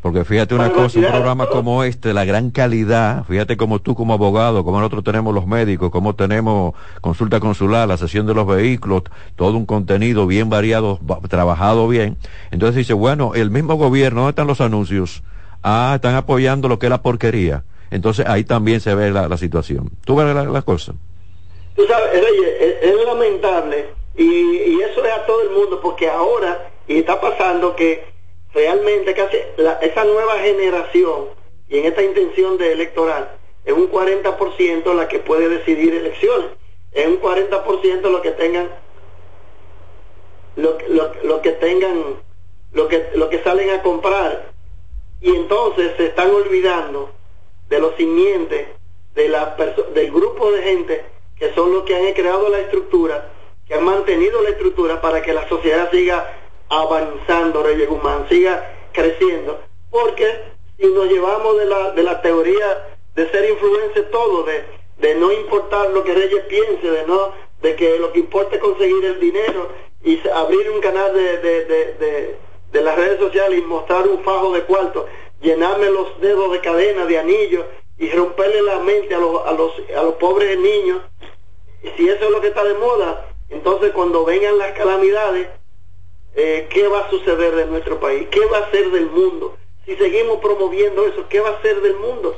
[0.00, 4.14] Porque fíjate una cosa, un programa como este, la gran calidad, fíjate como tú como
[4.14, 9.02] abogado, como nosotros tenemos los médicos, como tenemos consulta consular, la sesión de los vehículos,
[9.34, 12.16] todo un contenido bien variado, trabajado bien.
[12.52, 15.22] Entonces dice, bueno, el mismo gobierno, ¿dónde están los anuncios?
[15.62, 17.64] Ah, están apoyando lo que es la porquería.
[17.90, 19.90] Entonces ahí también se ve la, situación.
[20.04, 20.92] ¿Tú ves la, la cosa?
[21.74, 27.20] Tú sabes, es lamentable y, eso es a todo el mundo, porque ahora, y está
[27.20, 28.04] pasando que
[28.52, 29.36] realmente casi
[29.80, 31.26] esa nueva generación,
[31.68, 33.30] y en esta intención de electoral,
[33.64, 36.50] es un 40% la que puede decidir elecciones,
[36.92, 38.70] es un 40% lo que tengan
[40.56, 40.76] lo,
[41.22, 42.16] lo, que tengan
[42.72, 44.50] lo que lo que salen a comprar.
[45.20, 47.10] Y entonces se están olvidando
[47.68, 48.66] de los simientes
[49.14, 49.56] de la
[49.94, 51.04] del grupo de gente
[51.38, 53.30] que son los que han creado la estructura
[53.66, 56.32] que han mantenido la estructura para que la sociedad siga
[56.68, 59.60] avanzando, Reyes Guzmán, siga creciendo.
[59.90, 60.26] Porque
[60.78, 64.64] si nos llevamos de la, de la teoría de ser influencia todo, de,
[64.98, 68.62] de no importar lo que Reyes piense, de no de que lo que importa es
[68.62, 69.68] conseguir el dinero
[70.04, 72.36] y abrir un canal de, de, de,
[72.70, 75.06] de las redes sociales y mostrar un fajo de cuarto,
[75.40, 77.64] llenarme los dedos de cadena, de anillos
[77.98, 81.00] y romperle la mente a los, a los, a los pobres niños.
[81.96, 85.48] Si eso es lo que está de moda, entonces, cuando vengan las calamidades,
[86.38, 88.28] eh, ¿qué va a suceder de nuestro país?
[88.30, 89.56] ¿Qué va a ser del mundo?
[89.84, 92.36] Si seguimos promoviendo eso, ¿qué va a ser del mundo?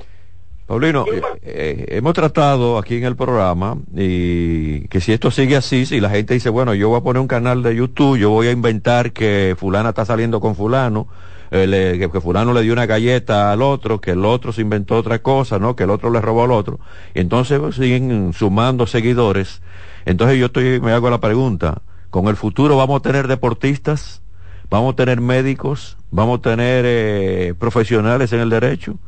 [0.67, 5.85] Paulino, eh, eh, hemos tratado aquí en el programa y que si esto sigue así,
[5.85, 8.47] si la gente dice, bueno, yo voy a poner un canal de YouTube, yo voy
[8.47, 11.09] a inventar que fulana está saliendo con fulano,
[11.51, 15.59] que, fulano le dio una galleta al otro, que el otro se inventó otra cosa,
[15.59, 15.75] ¿no?
[15.75, 16.79] Que el otro le robó al otro.
[17.15, 19.61] Y entonces pues, siguen sumando seguidores
[20.05, 24.23] entonces yo estoy, me hago la pregunta, ¿con el futuro vamos a tener deportistas?
[24.69, 25.97] ¿Vamos a tener médicos?
[26.11, 28.99] ¿Vamos a tener eh, profesionales en el derecho?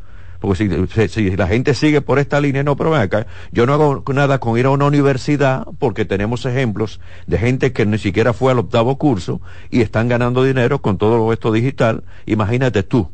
[0.40, 4.02] Porque si, la gente sigue por esta línea, no, pero ven acá, yo no hago
[4.12, 8.50] nada con ir a una universidad porque tenemos ejemplos de gente que ni siquiera fue
[8.50, 12.02] al octavo curso y están ganando dinero con todo esto digital.
[12.26, 13.08] Imagínate tú.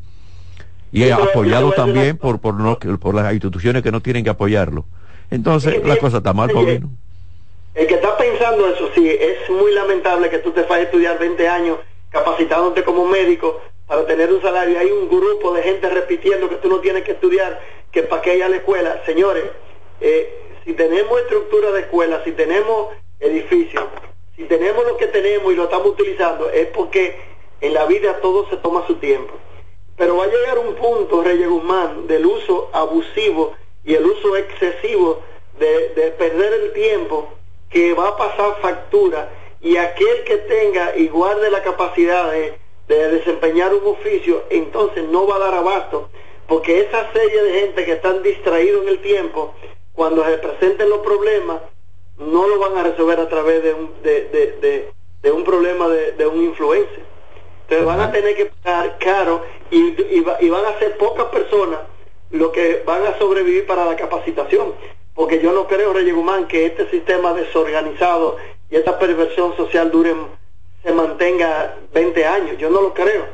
[0.91, 4.87] Y apoyado también por, por, no, por las instituciones que no tienen que apoyarlo.
[5.31, 6.91] Entonces, la cosa está mal, Paulino.
[7.79, 11.47] El que está pensando eso, sí, es muy lamentable que tú te a estudiar 20
[11.47, 11.79] años
[12.11, 14.81] capacitándote como médico para tener un salario.
[14.81, 17.61] Hay un grupo de gente repitiendo que tú no tienes que estudiar,
[17.93, 19.01] que para qué ir a la escuela.
[19.07, 19.45] Señores,
[20.01, 22.89] eh, si tenemos estructura de escuela, si tenemos
[23.21, 23.85] edificios,
[24.35, 27.17] si tenemos lo que tenemos y lo estamos utilizando, es porque
[27.61, 29.35] en la vida todo se toma su tiempo.
[29.97, 35.23] Pero va a llegar un punto, Reyes Guzmán, del uso abusivo y el uso excesivo
[35.61, 37.39] de, de perder el tiempo
[37.71, 39.29] que va a pasar factura
[39.61, 45.37] y aquel que tenga y guarde la capacidad de, desempeñar un oficio, entonces no va
[45.37, 46.09] a dar abasto,
[46.47, 49.55] porque esa serie de gente que están distraídos en el tiempo,
[49.93, 51.59] cuando se presenten los problemas,
[52.17, 54.91] no lo van a resolver a través de un, de,
[55.23, 57.05] de, un problema de, un influencer.
[57.63, 61.81] Entonces van a tener que pagar caro y, y, y van a ser pocas personas
[62.31, 64.73] lo que van a sobrevivir para la capacitación
[65.19, 68.37] porque yo no creo, Reyes Guzmán, que este sistema desorganizado
[68.71, 70.15] y esta perversión social dure
[70.85, 72.57] se mantenga 20 años.
[72.57, 73.27] Yo no lo creo.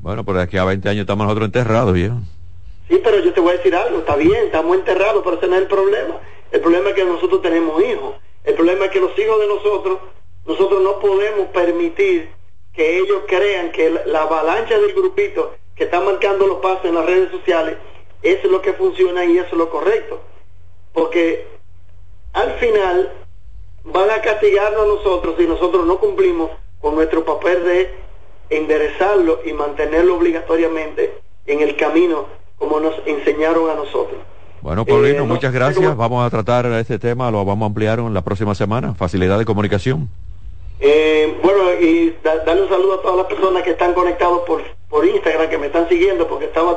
[0.00, 2.14] Bueno, pero aquí a 20 años estamos nosotros enterrados, viejo.
[2.88, 5.56] Sí, pero yo te voy a decir algo, está bien, estamos enterrados, pero ese no
[5.56, 6.18] es el problema.
[6.52, 8.14] El problema es que nosotros tenemos hijos.
[8.42, 9.98] El problema es que los hijos de nosotros,
[10.46, 12.30] nosotros no podemos permitir
[12.72, 17.04] que ellos crean que la, avalancha del grupito que está marcando los pasos en las
[17.04, 17.76] redes sociales,
[18.22, 20.22] eso es lo que funciona y eso es lo correcto.
[20.96, 21.46] Porque
[22.32, 23.12] al final
[23.84, 27.90] van a castigarnos a nosotros si nosotros no cumplimos con nuestro papel de
[28.48, 32.24] enderezarlo y mantenerlo obligatoriamente en el camino
[32.56, 34.18] como nos enseñaron a nosotros.
[34.62, 35.94] Bueno, Paulino, eh, muchas gracias.
[35.94, 38.94] Vamos a tratar este tema, lo vamos a ampliar en la próxima semana.
[38.94, 40.08] Facilidad de comunicación.
[40.80, 45.06] Eh, bueno, y darle un saludo a todas las personas que están conectados por, por
[45.06, 46.74] Instagram, que me están siguiendo, porque estamos,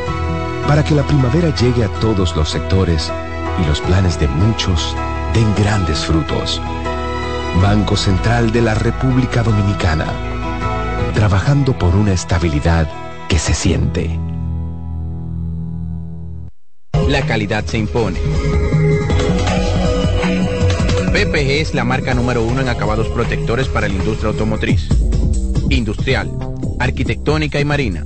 [0.67, 3.11] para que la primavera llegue a todos los sectores
[3.61, 4.95] y los planes de muchos
[5.33, 6.61] den grandes frutos.
[7.61, 10.05] Banco Central de la República Dominicana,
[11.13, 12.89] trabajando por una estabilidad
[13.27, 14.17] que se siente.
[17.07, 18.19] La calidad se impone.
[21.11, 24.87] PPG es la marca número uno en acabados protectores para la industria automotriz,
[25.69, 26.31] industrial,
[26.79, 28.05] arquitectónica y marina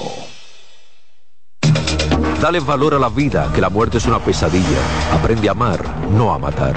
[2.41, 4.79] Dale valor a la vida, que la muerte es una pesadilla.
[5.13, 5.79] Aprende a amar,
[6.09, 6.73] no a matar.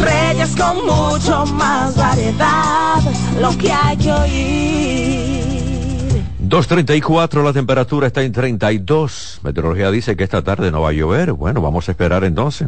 [0.00, 3.00] Reyes con mucho más variedad,
[3.40, 5.44] lo que hay que oír.
[6.48, 9.40] 2.34, la temperatura está en 32.
[9.44, 11.32] Meteorología dice que esta tarde no va a llover.
[11.32, 12.66] Bueno, vamos a esperar entonces.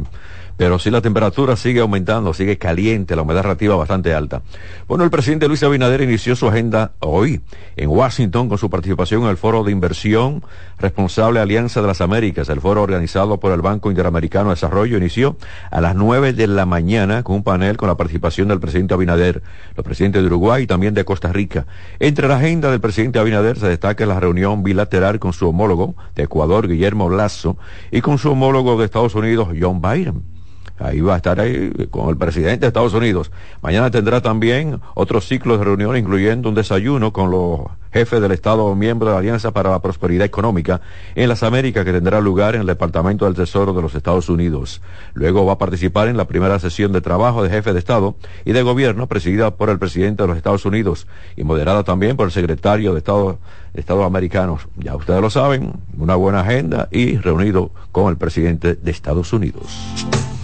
[0.57, 4.43] Pero sí la temperatura sigue aumentando, sigue caliente, la humedad relativa bastante alta.
[4.89, 7.41] Bueno, el presidente Luis Abinader inició su agenda hoy
[7.77, 10.43] en Washington con su participación en el Foro de Inversión
[10.79, 12.49] Responsable Alianza de las Américas.
[12.49, 15.37] El foro organizado por el Banco Interamericano de Desarrollo inició
[15.71, 19.43] a las nueve de la mañana con un panel con la participación del presidente Abinader,
[19.77, 21.67] los presidentes de Uruguay y también de Costa Rica.
[21.99, 26.25] Entre la agenda del presidente Abinader se destaca la reunión bilateral con su homólogo de
[26.25, 27.57] Ecuador, Guillermo Lazo,
[27.91, 30.37] y con su homólogo de Estados Unidos, John Biden.
[30.79, 33.31] Ahí va a estar ahí con el presidente de Estados Unidos.
[33.63, 37.61] Mañana tendrá también otro ciclo de reunión, incluyendo un desayuno con los
[37.93, 40.83] jefes del Estado miembro de la Alianza para la Prosperidad Económica
[41.15, 44.83] en las Américas, que tendrá lugar en el Departamento del Tesoro de los Estados Unidos.
[45.15, 48.15] Luego va a participar en la primera sesión de trabajo de jefe de Estado
[48.45, 51.07] y de Gobierno, presidida por el presidente de los Estados Unidos
[51.37, 53.39] y moderada también por el secretario de Estado,
[53.73, 54.69] Estados Americanos.
[54.77, 60.36] Ya ustedes lo saben, una buena agenda y reunido con el presidente de Estados Unidos.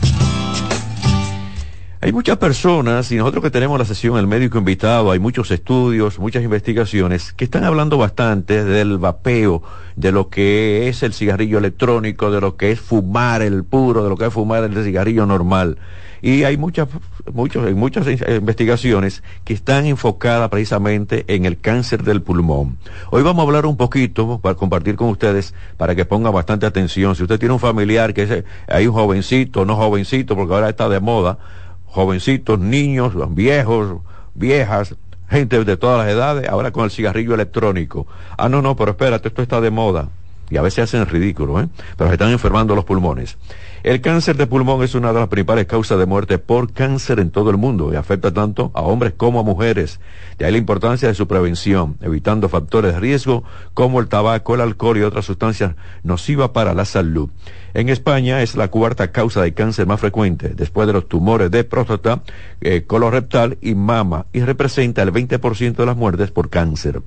[2.04, 6.18] Hay muchas personas, y nosotros que tenemos la sesión El Médico Invitado, hay muchos estudios,
[6.18, 9.62] muchas investigaciones, que están hablando bastante del vapeo,
[9.94, 14.08] de lo que es el cigarrillo electrónico, de lo que es fumar el puro, de
[14.08, 15.78] lo que es fumar el cigarrillo normal.
[16.22, 16.88] Y hay muchas,
[17.32, 22.78] muchos, muchas investigaciones que están enfocadas precisamente en el cáncer del pulmón.
[23.12, 27.14] Hoy vamos a hablar un poquito para compartir con ustedes para que pongan bastante atención.
[27.14, 30.88] Si usted tiene un familiar que es, hay un jovencito, no jovencito, porque ahora está
[30.88, 31.38] de moda,
[31.92, 34.00] jovencitos, niños, viejos,
[34.34, 34.96] viejas,
[35.28, 38.06] gente de todas las edades, ahora con el cigarrillo electrónico.
[38.36, 40.08] Ah, no, no, pero espérate, esto está de moda.
[40.50, 41.68] Y a veces hacen ridículo, ¿eh?
[41.96, 43.38] Pero se están enfermando los pulmones.
[43.82, 47.30] El cáncer de pulmón es una de las principales causas de muerte por cáncer en
[47.30, 49.98] todo el mundo y afecta tanto a hombres como a mujeres.
[50.38, 54.60] De ahí la importancia de su prevención, evitando factores de riesgo como el tabaco, el
[54.60, 57.30] alcohol y otras sustancias nocivas para la salud.
[57.74, 61.64] En España es la cuarta causa de cáncer más frecuente, después de los tumores de
[61.64, 62.22] próstata,
[62.60, 67.00] eh, colorectal y mama, y representa el 20% de las muertes por cáncer.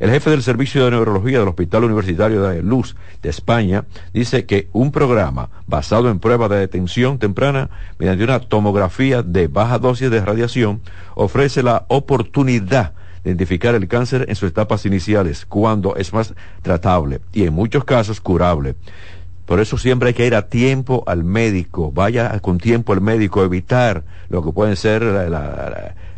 [0.00, 4.68] El jefe del Servicio de Neurología del Hospital Universitario de Luz de España dice que
[4.72, 10.24] un programa basado en pruebas de detención temprana mediante una tomografía de baja dosis de
[10.24, 10.80] radiación
[11.14, 12.92] ofrece la oportunidad
[13.22, 17.84] de identificar el cáncer en sus etapas iniciales, cuando es más tratable y en muchos
[17.84, 18.76] casos curable.
[19.46, 23.44] Por eso siempre hay que ir a tiempo al médico, vaya con tiempo al médico,
[23.44, 25.04] evitar lo que pueden ser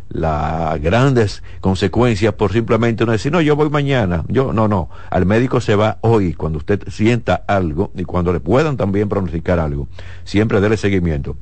[0.09, 5.27] las grandes consecuencias por simplemente no decir, no, yo voy mañana, yo no, no, al
[5.27, 9.87] médico se va hoy, cuando usted sienta algo y cuando le puedan también pronosticar algo,
[10.23, 11.37] siempre déle seguimiento.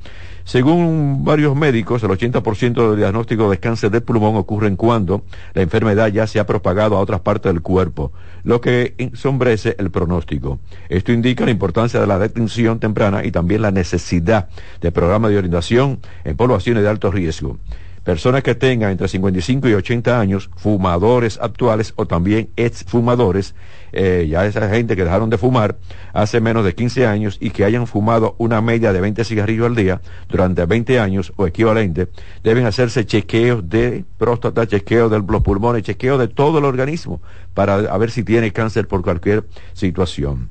[0.47, 6.07] Según varios médicos, el 80% del diagnóstico de cáncer de pulmón ocurre cuando la enfermedad
[6.07, 8.13] ya se ha propagado a otras partes del cuerpo,
[8.45, 10.59] lo que ensombrece el pronóstico.
[10.87, 14.47] Esto indica la importancia de la detención temprana y también la necesidad
[14.79, 17.57] de programas de orientación en poblaciones de alto riesgo
[18.07, 23.53] personas que tengan entre 55 y 80 años, fumadores actuales o también exfumadores,
[23.91, 25.75] eh, ya esa gente que dejaron de fumar
[26.13, 29.75] hace menos de 15 años y que hayan fumado una media de 20 cigarrillos al
[29.75, 29.99] día
[30.29, 32.07] durante 20 años o equivalente,
[32.45, 37.19] deben hacerse chequeos de próstata, chequeos de los pulmones, chequeos de todo el organismo
[37.53, 39.43] para ver si tiene cáncer por cualquier
[39.73, 40.47] situación.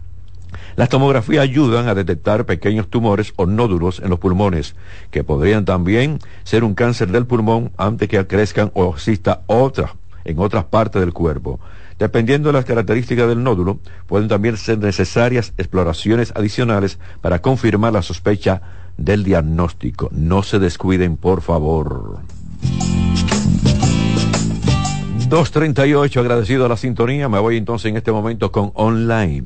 [0.76, 4.74] Las tomografías ayudan a detectar pequeños tumores o nódulos en los pulmones,
[5.11, 9.94] que podrían también ser un cáncer del pulmón antes que crezcan o exista otra
[10.24, 11.61] en otras partes del cuerpo.
[11.99, 18.03] Dependiendo de las características del nódulo, pueden también ser necesarias exploraciones adicionales para confirmar la
[18.03, 18.61] sospecha
[18.99, 20.11] del diagnóstico.
[20.12, 22.18] No se descuiden, por favor.
[25.28, 27.28] 238, agradecido a la sintonía.
[27.28, 29.44] Me voy entonces en este momento con online.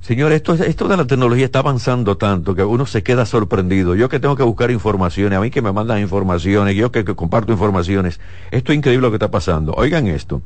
[0.00, 3.94] Señor, esto, esto de la tecnología está avanzando tanto que uno se queda sorprendido.
[3.94, 7.14] Yo que tengo que buscar informaciones, a mí que me mandan informaciones, yo que, que
[7.14, 8.18] comparto informaciones.
[8.50, 9.74] Esto es increíble lo que está pasando.
[9.74, 10.40] Oigan esto.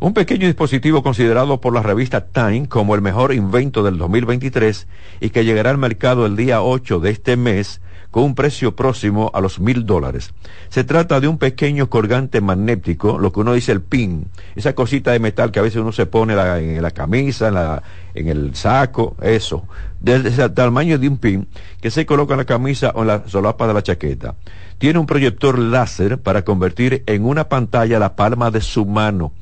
[0.00, 4.88] Un pequeño dispositivo considerado por la revista Time como el mejor invento del 2023
[5.20, 7.80] y que llegará al mercado el día 8 de este mes
[8.14, 10.30] con un precio próximo a los mil dólares.
[10.68, 15.10] Se trata de un pequeño colgante magnético, lo que uno dice el pin, esa cosita
[15.10, 17.82] de metal que a veces uno se pone en la camisa,
[18.14, 19.64] en, el saco, eso,
[19.98, 21.48] del, tamaño de un pin
[21.80, 24.36] que se coloca en la camisa o en la solapa de la chaqueta.
[24.78, 29.32] Tiene un proyector láser para convertir en una pantalla la palma de su mano.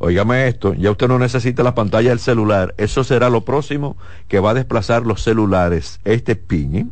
[0.00, 3.96] Óigame esto, ya usted no necesita la pantalla del celular, eso será lo próximo
[4.28, 6.76] que va a desplazar los celulares, este pin.
[6.76, 6.86] ¿eh?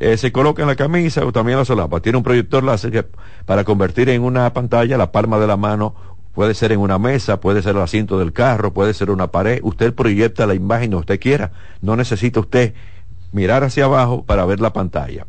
[0.00, 2.00] Eh, se coloca en la camisa o también en la solapa.
[2.00, 3.10] Tiene un proyector láser
[3.44, 5.94] para convertir en una pantalla la palma de la mano.
[6.34, 9.60] Puede ser en una mesa, puede ser el asiento del carro, puede ser una pared.
[9.62, 11.52] Usted proyecta la imagen donde usted quiera.
[11.82, 12.72] No necesita usted
[13.32, 15.26] mirar hacia abajo para ver la pantalla.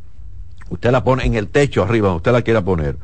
[0.69, 2.95] Usted la pone en el techo arriba, usted la quiera poner.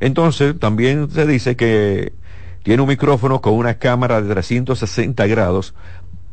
[0.00, 2.14] Entonces, también se dice que
[2.62, 5.74] tiene un micrófono con una cámara de 360 grados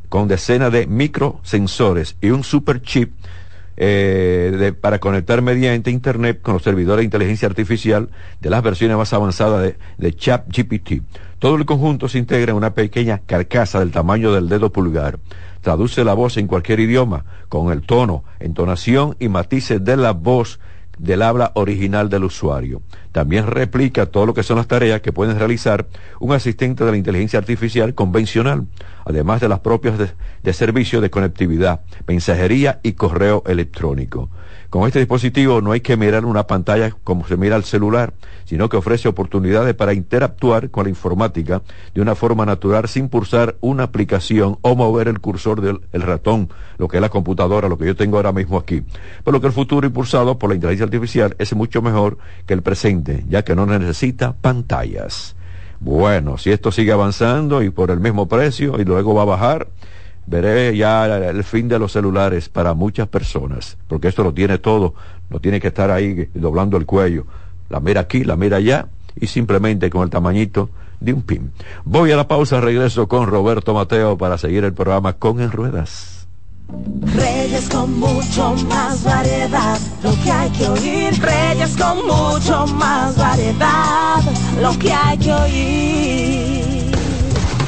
[0.07, 3.11] con decenas de microsensores y un super chip
[3.77, 8.09] eh, para conectar mediante Internet con los servidores de inteligencia artificial
[8.41, 11.03] de las versiones más avanzadas de, de ChatGPT.
[11.39, 15.19] Todo el conjunto se integra en una pequeña carcasa del tamaño del dedo pulgar.
[15.61, 20.59] Traduce la voz en cualquier idioma, con el tono, entonación y matices de la voz
[20.97, 22.81] del habla original del usuario.
[23.11, 25.87] También replica todo lo que son las tareas que pueden realizar
[26.19, 28.67] un asistente de la inteligencia artificial convencional,
[29.05, 30.09] además de las propias de,
[30.43, 34.29] de servicio de conectividad, mensajería y correo electrónico.
[34.69, 38.13] Con este dispositivo no hay que mirar una pantalla como se mira el celular,
[38.43, 41.61] sino que ofrece oportunidades para interactuar con la informática
[41.95, 46.49] de una forma natural sin pulsar una aplicación o mover el cursor del el ratón,
[46.77, 48.83] lo que es la computadora, lo que yo tengo ahora mismo aquí.
[49.23, 52.61] Por lo que el futuro impulsado por la inteligencia artificial es mucho mejor que el
[52.61, 55.37] presente, ya que no necesita pantallas.
[55.79, 59.67] Bueno, si esto sigue avanzando y por el mismo precio y luego va a bajar,
[60.27, 64.93] veré ya el fin de los celulares para muchas personas, porque esto lo tiene todo,
[65.29, 67.25] no tiene que estar ahí doblando el cuello,
[67.69, 68.87] la mira aquí, la mira allá,
[69.19, 70.69] y simplemente con el tamañito
[70.99, 71.51] de un pin.
[71.85, 76.27] Voy a la pausa, regreso con Roberto Mateo para seguir el programa con En Ruedas.
[77.15, 81.21] Reyes con mucho más variedad, lo que hay que oír.
[81.21, 84.21] Reyes con mucho más variedad,
[84.61, 86.76] lo que hay que oír.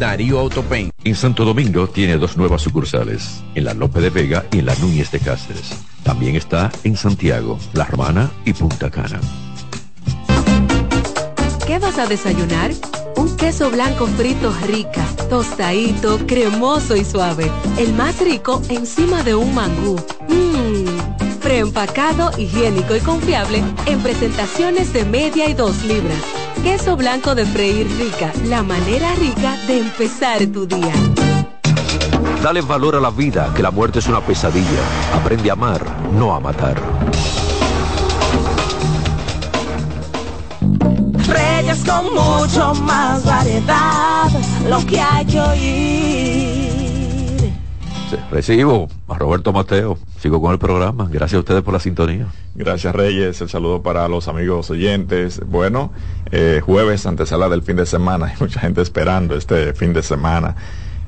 [0.00, 0.90] Darío Autopain.
[1.04, 4.74] En Santo Domingo tiene dos nuevas sucursales, en la Lope de Vega y en la
[4.76, 5.76] Núñez de Cáceres.
[6.02, 9.20] También está en Santiago, La Romana y Punta Cana.
[11.66, 12.72] ¿Qué vas a desayunar?
[13.16, 17.50] Un queso blanco frito rica, tostadito, cremoso y suave.
[17.78, 19.96] El más rico encima de un mangú.
[20.28, 26.22] Mmm, preempacado, higiénico y confiable en presentaciones de media y dos libras.
[26.62, 30.92] Queso blanco de freír rica, la manera rica de empezar tu día.
[32.42, 34.82] Dale valor a la vida, que la muerte es una pesadilla.
[35.14, 35.82] Aprende a amar,
[36.12, 36.76] no a matar.
[41.26, 44.28] Reyes con mucho más variedad,
[44.68, 46.30] lo que hay que oír.
[48.10, 48.88] Sí, recibo
[49.18, 49.98] Roberto Mateo.
[50.18, 51.08] Sigo con el programa.
[51.10, 52.26] Gracias a ustedes por la sintonía.
[52.54, 55.40] Gracias Reyes, el saludo para los amigos oyentes.
[55.46, 55.92] Bueno,
[56.30, 60.56] eh, jueves antesala del fin de semana, hay mucha gente esperando este fin de semana.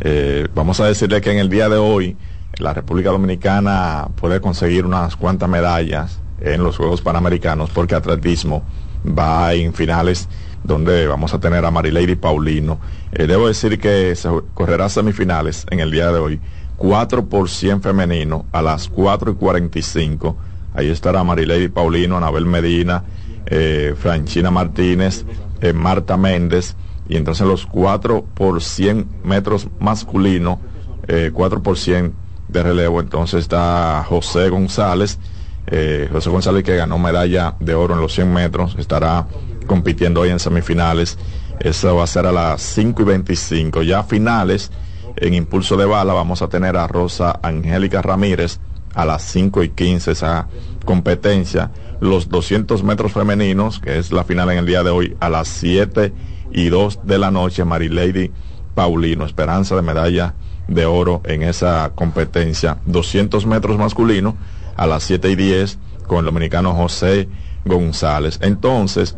[0.00, 2.16] Eh, vamos a decirle que en el día de hoy
[2.59, 8.62] la República Dominicana puede conseguir unas cuantas medallas en los Juegos Panamericanos porque atletismo
[9.07, 10.28] va en finales
[10.64, 12.78] donde vamos a tener a Marilady Paulino.
[13.12, 16.40] Eh, debo decir que se correrá semifinales en el día de hoy.
[16.83, 20.37] 4 por 100 femenino a las 4 y 45.
[20.74, 23.05] Ahí estará Marilady Paulino, Anabel Medina,
[23.47, 25.24] eh, Franchina Martínez,
[25.61, 26.74] eh, Marta Méndez.
[27.09, 30.59] Y entonces los 4 por 100 metros masculino,
[31.07, 32.14] eh, 4 por 100
[32.49, 32.99] de relevo.
[32.99, 35.20] Entonces está José González.
[35.68, 39.28] Eh, José González que ganó medalla de oro en los 100 metros, estará
[39.68, 41.16] compitiendo hoy en semifinales.
[41.61, 43.83] Eso va a ser a las 5 y 25.
[43.85, 44.72] Ya finales,
[45.16, 48.58] en impulso de bala, vamos a tener a Rosa Angélica Ramírez
[48.94, 50.48] a las 5 y 15 esa
[50.84, 51.70] competencia.
[52.00, 55.48] Los 200 metros femeninos, que es la final en el día de hoy, a las
[55.48, 56.12] 7
[56.52, 58.30] y 2 de la noche, Marilady
[58.74, 60.34] Paulino, esperanza de medalla
[60.68, 62.78] de oro en esa competencia.
[62.86, 64.36] 200 metros masculino
[64.76, 67.28] a las 7 y 10 con el dominicano José
[67.64, 68.38] González.
[68.42, 69.16] Entonces,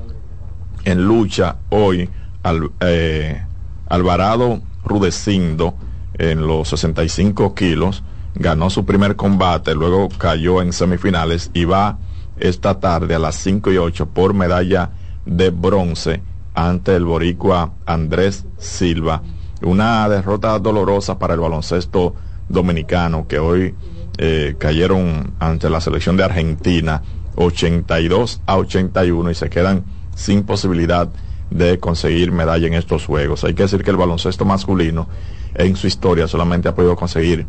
[0.85, 2.09] en lucha hoy,
[2.43, 3.43] al, eh,
[3.89, 5.75] Alvarado Rudecindo
[6.15, 8.03] en los 65 kilos
[8.35, 11.99] ganó su primer combate, luego cayó en semifinales y va
[12.39, 14.91] esta tarde a las 5 y 8 por medalla
[15.25, 16.23] de bronce
[16.55, 19.23] ante el boricua Andrés Silva.
[19.63, 22.15] una derrota dolorosa para el baloncesto
[22.49, 23.75] dominicano que hoy
[24.19, 27.03] eh, cayeron ante la selección de Argentina
[27.37, 31.09] 82 a 81 y se quedan sin posibilidad
[31.55, 33.45] de conseguir medalla en estos juegos.
[33.45, 35.09] Hay que decir que el baloncesto masculino
[35.55, 37.47] en su historia solamente ha podido conseguir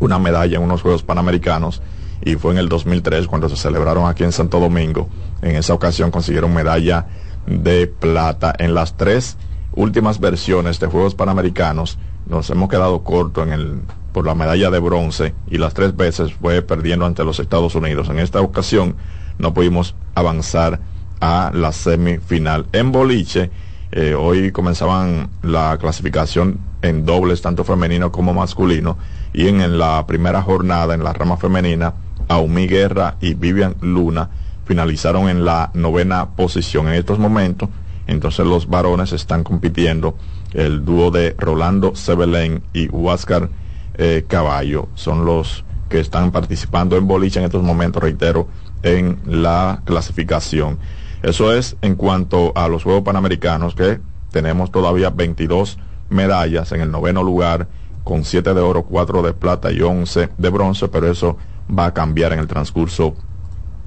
[0.00, 1.80] una medalla en unos Juegos Panamericanos
[2.24, 5.08] y fue en el 2003 cuando se celebraron aquí en Santo Domingo.
[5.40, 7.06] En esa ocasión consiguieron medalla
[7.46, 8.54] de plata.
[8.58, 9.36] En las tres
[9.72, 13.80] últimas versiones de Juegos Panamericanos nos hemos quedado corto en el
[14.12, 18.08] por la medalla de bronce y las tres veces fue perdiendo ante los Estados Unidos.
[18.10, 18.96] En esta ocasión
[19.38, 20.80] no pudimos avanzar
[21.22, 22.66] a la semifinal.
[22.72, 23.48] En boliche,
[23.92, 28.98] eh, hoy comenzaban la clasificación en dobles, tanto femenino como masculino,
[29.32, 31.94] y en, la primera jornada, en la rama femenina,
[32.26, 34.30] Aumi Guerra y Vivian Luna
[34.64, 36.88] finalizaron en la novena posición.
[36.88, 37.68] En estos momentos,
[38.08, 40.16] entonces los varones están compitiendo
[40.52, 43.48] el dúo de Rolando Sebelén y Huáscar
[43.94, 44.88] eh, Caballo.
[44.96, 48.48] Son los que están participando en boliche en estos momentos, reitero,
[48.82, 50.78] en la clasificación.
[51.22, 54.00] Eso es en cuanto a los Juegos Panamericanos, que
[54.32, 55.78] tenemos todavía 22
[56.10, 57.68] medallas en el noveno lugar,
[58.02, 61.36] con 7 de oro, 4 de plata y 11 de bronce, pero eso
[61.70, 63.14] va a cambiar en el transcurso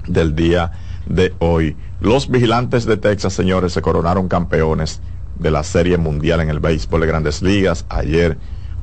[0.06, 0.72] del día
[1.06, 1.76] de hoy.
[2.00, 5.02] Los vigilantes de Texas, señores, se coronaron campeones
[5.38, 7.84] de la Serie Mundial en el béisbol de Grandes Ligas.
[7.90, 8.38] Ayer,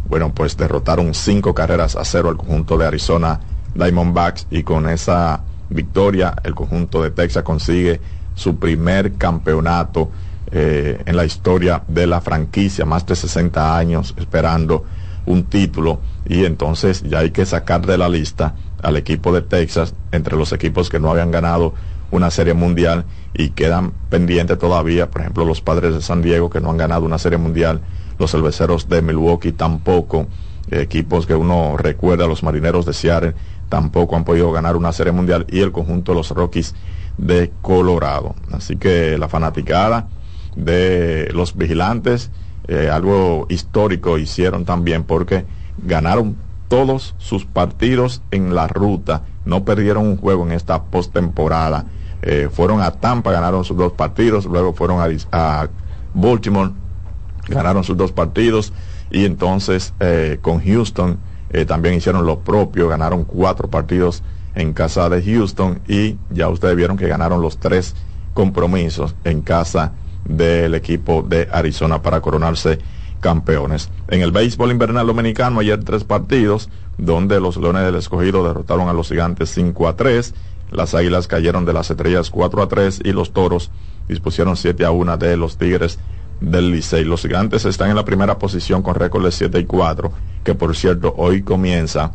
[0.08, 3.39] bueno, pues derrotaron cinco carreras a cero al conjunto de Arizona
[3.74, 7.99] Diamondbacks y con esa victoria el conjunto de Texas consigue
[8.36, 10.09] su primer campeonato
[10.51, 14.86] eh, en la historia de la franquicia, más de 60 años esperando
[15.25, 15.99] un título.
[16.27, 20.51] Y entonces ya hay que sacar de la lista al equipo de Texas entre los
[20.51, 21.73] equipos que no habían ganado
[22.11, 26.61] una serie mundial y quedan pendientes todavía, por ejemplo, los padres de San Diego que
[26.61, 27.81] no han ganado una serie mundial,
[28.19, 30.27] los cerveceros de Milwaukee tampoco,
[30.69, 33.34] equipos que uno recuerda, los marineros de Seattle
[33.69, 36.75] tampoco han podido ganar una serie mundial y el conjunto de los Rockies
[37.18, 38.36] de Colorado.
[38.51, 40.07] Así que la fanaticada
[40.55, 42.32] de los vigilantes,
[42.68, 45.45] eh, algo histórico hicieron también porque
[45.78, 46.36] ganaron
[46.68, 51.86] todos sus partidos en la ruta, no perdieron un juego en esta postemporada.
[52.22, 54.99] Eh, fueron a Tampa, ganaron sus dos partidos, luego fueron
[55.32, 55.68] a,
[56.14, 56.72] Baltimore,
[57.47, 58.74] ganaron sus dos partidos.
[59.11, 61.20] Y entonces eh, con Houston
[61.51, 64.24] eh, también hicieron lo propio, ganaron cuatro partidos
[64.56, 67.95] en casa de Houston y ya ustedes vieron que ganaron los tres
[68.34, 69.93] compromisos en casa
[70.26, 72.80] del equipo de Arizona para coronarse
[73.20, 73.89] campeones.
[74.10, 78.93] En el béisbol invernal dominicano ayer tres partidos donde los Leones del Escogido derrotaron a
[78.93, 80.34] los Gigantes 5 a 3
[80.74, 83.70] las Águilas cayeron de las Estrellas 4 a 3 y los Toros
[84.08, 85.99] dispusieron 7 a 1 de los Tigres
[86.41, 87.04] del Licey.
[87.06, 90.12] Los Gigantes están en la primera posición con récord de 7 y 4,
[90.43, 92.12] que por cierto hoy comienza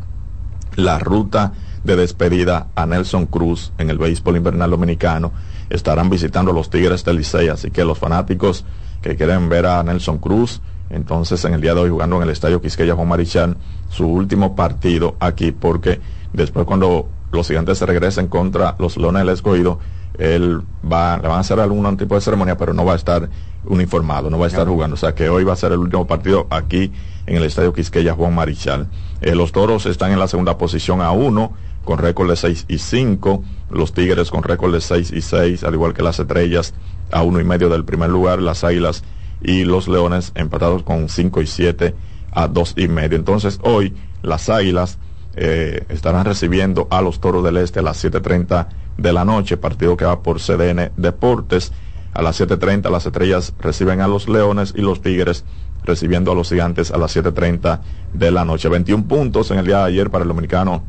[0.75, 5.31] la ruta de despedida a Nelson Cruz en el béisbol invernal dominicano.
[5.69, 8.65] Estarán visitando los Tigres del Licey, así que los fanáticos
[9.01, 12.29] que quieren ver a Nelson Cruz, entonces en el día de hoy jugando en el
[12.29, 13.57] Estadio Quisqueya Juan Marichal,
[13.89, 16.01] su último partido aquí, porque
[16.33, 19.79] después cuando los gigantes se regresen contra los Leones del Escogido,
[20.17, 23.29] él va, le van a hacer algún tipo de ceremonia, pero no va a estar
[23.65, 24.95] uniformado, no va a estar jugando.
[24.95, 26.91] O sea que hoy va a ser el último partido aquí
[27.25, 28.87] en el Estadio Quisqueya Juan Marichal.
[29.21, 31.53] Eh, los toros están en la segunda posición a uno,
[31.85, 33.43] con récord de 6 y 5.
[33.71, 36.73] Los tigres con récord de 6 y 6, al igual que las estrellas
[37.11, 39.03] a uno y medio del primer lugar, las águilas
[39.41, 41.95] y los leones empatados con 5 y 7
[42.31, 43.17] a dos y medio.
[43.17, 44.97] Entonces hoy las águilas
[45.35, 48.67] eh, estarán recibiendo a los Toros del Este a las 7.30
[48.97, 51.71] de la noche, partido que va por CDN Deportes.
[52.13, 55.45] A las 7.30 las Estrellas reciben a los Leones y los Tigres
[55.83, 57.79] recibiendo a los Gigantes a las 7.30
[58.13, 58.67] de la noche.
[58.67, 60.83] 21 puntos en el día de ayer para el dominicano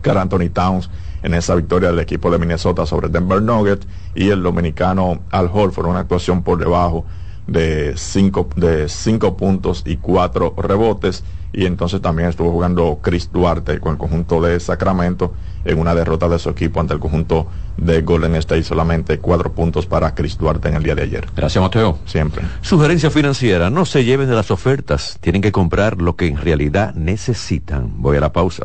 [0.00, 0.90] Carl Anthony Towns
[1.22, 5.86] en esa victoria del equipo de Minnesota sobre Denver Nuggets y el dominicano Al Horford,
[5.86, 7.04] una actuación por debajo
[7.46, 13.80] de 5 de cinco puntos y 4 rebotes y entonces también estuvo jugando Chris Duarte
[13.80, 15.34] con el conjunto de Sacramento
[15.64, 19.86] en una derrota de su equipo ante el conjunto de Golden State, solamente cuatro puntos
[19.86, 21.26] para Chris Duarte en el día de ayer.
[21.34, 21.98] Gracias, Mateo.
[22.06, 22.42] Siempre.
[22.60, 26.94] Sugerencia financiera, no se lleven de las ofertas, tienen que comprar lo que en realidad
[26.94, 27.94] necesitan.
[28.00, 28.64] Voy a la pausa.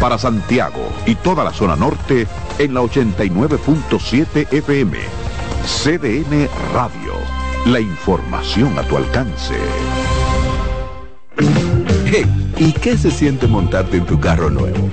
[0.00, 2.26] Para Santiago y toda la zona norte
[2.58, 4.98] en la 89.7 FM.
[5.64, 7.12] CDN Radio.
[7.66, 9.54] La información a tu alcance.
[12.56, 14.88] ¿y qué se siente montarte en tu carro nuevo?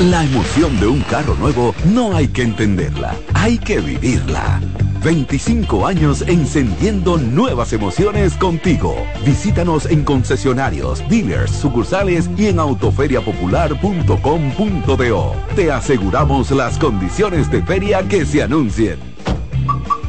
[0.00, 4.60] La emoción de un carro nuevo no hay que entenderla, hay que vivirla.
[5.04, 8.96] 25 años encendiendo nuevas emociones contigo.
[9.26, 15.36] Visítanos en concesionarios, dealers, sucursales y en autoferiapopular.com.do.
[15.54, 18.98] Te aseguramos las condiciones de feria que se anuncien.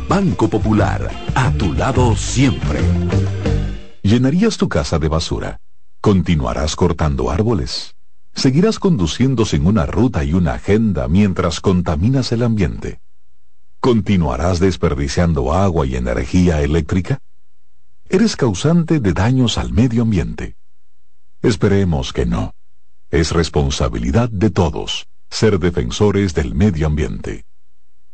[0.07, 2.79] Banco Popular, a tu lado siempre.
[4.01, 5.59] ¿Llenarías tu casa de basura?
[5.99, 7.97] ¿Continuarás cortando árboles?
[8.33, 13.01] ¿Seguirás conduciendo sin una ruta y una agenda mientras contaminas el ambiente?
[13.85, 17.19] ¿Continuarás desperdiciando agua y energía eléctrica?
[18.09, 20.55] Eres causante de daños al medio ambiente.
[21.43, 22.55] Esperemos que no.
[23.11, 27.45] Es responsabilidad de todos ser defensores del medio ambiente.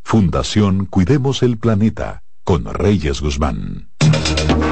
[0.04, 3.92] Fundación Cuidemos el Planeta con Reyes Guzmán.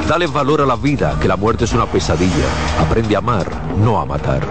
[0.06, 2.78] Dale valor a la vida, que la muerte es una pesadilla.
[2.78, 4.46] Aprende a amar, no a matar.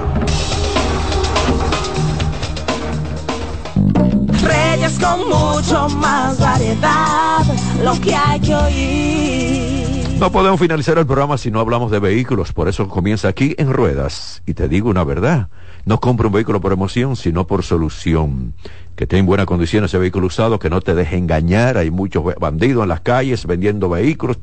[5.00, 7.44] Con mucho más variedad,
[7.84, 10.20] lo que hay que oír.
[10.20, 13.72] No podemos finalizar el programa si no hablamos de vehículos, por eso comienza aquí en
[13.72, 14.44] Ruedas.
[14.46, 15.48] Y te digo una verdad,
[15.86, 18.54] no compra un vehículo por emoción, sino por solución.
[19.00, 21.78] Que esté en buena condición ese vehículo usado, que no te deje engañar.
[21.78, 24.40] Hay muchos bandidos en las calles vendiendo vehículos.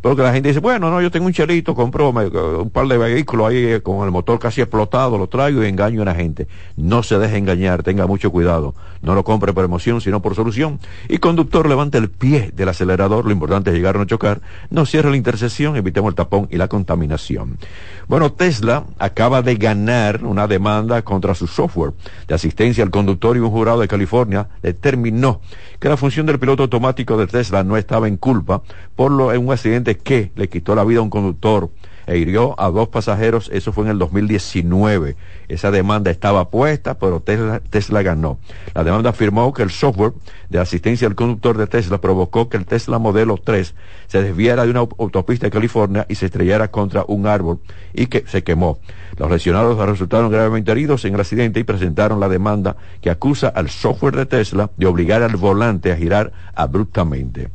[0.00, 3.48] Porque la gente dice, bueno, no, yo tengo un chelito, compro un par de vehículos
[3.48, 6.46] ahí eh, con el motor casi explotado, lo traigo y engaño a la gente.
[6.76, 8.76] No se deje engañar, tenga mucho cuidado.
[9.02, 10.78] No lo compre por emoción, sino por solución.
[11.08, 13.24] Y conductor, levante el pie del acelerador.
[13.24, 14.40] Lo importante es llegar a no chocar.
[14.70, 17.58] No cierre la intersección, evitemos el tapón y la contaminación.
[18.06, 21.94] Bueno, Tesla acaba de ganar una demanda contra su software
[22.28, 25.40] de asistencia al conductor y un jurado de California determinó
[25.80, 28.62] que la función del piloto automático de Tesla no estaba en culpa
[28.94, 31.70] por lo, en un accidente que le quitó la vida a un conductor
[32.06, 35.16] e hirió a dos pasajeros, eso fue en el 2019.
[35.48, 38.38] Esa demanda estaba puesta, pero Tesla, ganó.
[38.74, 40.12] La demanda afirmó que el software
[40.48, 43.74] de asistencia al conductor de Tesla provocó que el Tesla modelo 3
[44.06, 47.60] se desviara de una autopista de California y se estrellara contra un árbol
[47.92, 48.78] y que se quemó.
[49.16, 53.68] Los lesionados resultaron gravemente heridos en el accidente y presentaron la demanda que acusa al
[53.70, 57.48] software de Tesla de obligar al volante a girar abruptamente.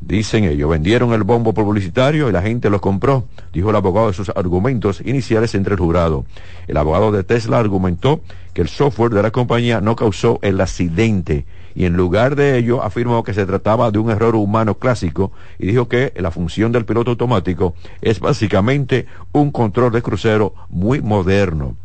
[0.00, 4.14] Dicen ellos, vendieron el bombo publicitario y la gente lo compró, dijo el abogado de
[4.14, 6.24] sus argumentos iniciales entre el jurado.
[6.66, 8.22] El abogado de Tesla argumentó
[8.54, 11.44] que el software de la compañía no causó el accidente
[11.74, 15.66] y en lugar de ello afirmó que se trataba de un error humano clásico y
[15.66, 21.76] dijo que la función del piloto automático es básicamente un control de crucero muy moderno.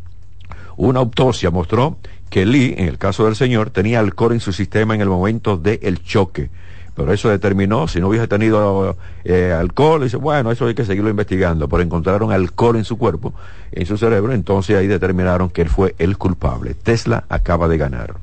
[0.77, 1.97] Una autopsia mostró
[2.29, 5.57] que Lee, en el caso del señor, tenía alcohol en su sistema en el momento
[5.57, 6.49] del choque
[6.95, 11.09] pero eso determinó, si no hubiese tenido eh, alcohol, dice, bueno, eso hay que seguirlo
[11.09, 13.33] investigando, pero encontraron alcohol en su cuerpo,
[13.71, 16.73] en su cerebro, entonces ahí determinaron que él fue el culpable.
[16.73, 18.15] Tesla acaba de ganar.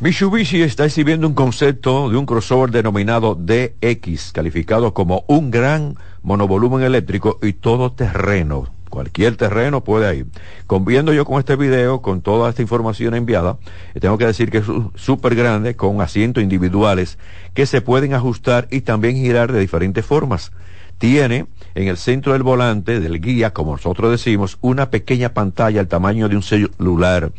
[0.00, 6.82] Mitsubishi está exhibiendo un concepto de un crossover denominado DX, calificado como un gran monovolumen
[6.82, 10.26] eléctrico y todo terreno cualquier terreno puede ir.
[10.66, 13.58] Conviendo yo con este video, con toda esta información enviada,
[13.94, 14.64] eh, tengo que decir que es
[14.94, 17.18] súper grande, con asientos individuales
[17.52, 20.52] que se pueden ajustar y también girar de diferentes formas.
[20.98, 25.88] Tiene en el centro del volante, del guía, como nosotros decimos, una pequeña pantalla al
[25.88, 27.32] tamaño de un celular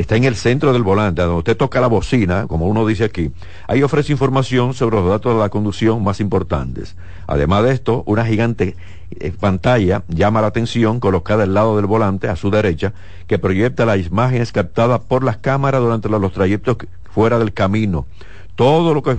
[0.00, 3.32] está en el centro del volante, donde usted toca la bocina, como uno dice aquí,
[3.66, 6.94] ahí ofrece información sobre los datos de la conducción más importantes.
[7.26, 8.76] Además de esto, una gigante
[9.10, 12.92] eh, pantalla llama la atención colocada al lado del volante, a su derecha,
[13.26, 16.76] que proyecta las imágenes captadas por las cámaras durante los trayectos
[17.10, 18.06] fuera del camino.
[18.54, 19.16] Todo lo que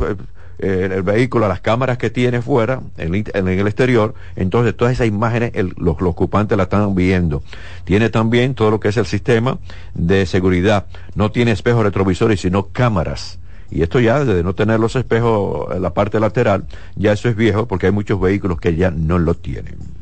[0.60, 5.54] eh, el vehículo, las cámaras que tiene fuera, en, el exterior, entonces todas esas imágenes
[5.78, 7.44] los, ocupantes la están viendo.
[7.86, 9.58] Tiene también todo lo que es el sistema
[9.94, 10.88] de seguridad.
[11.16, 13.40] No tiene espejos retrovisores, sino cámaras.
[13.72, 17.36] Y esto ya, de no tener los espejos en la parte lateral, ya eso es
[17.36, 19.99] viejo porque hay muchos vehículos que ya no lo tienen.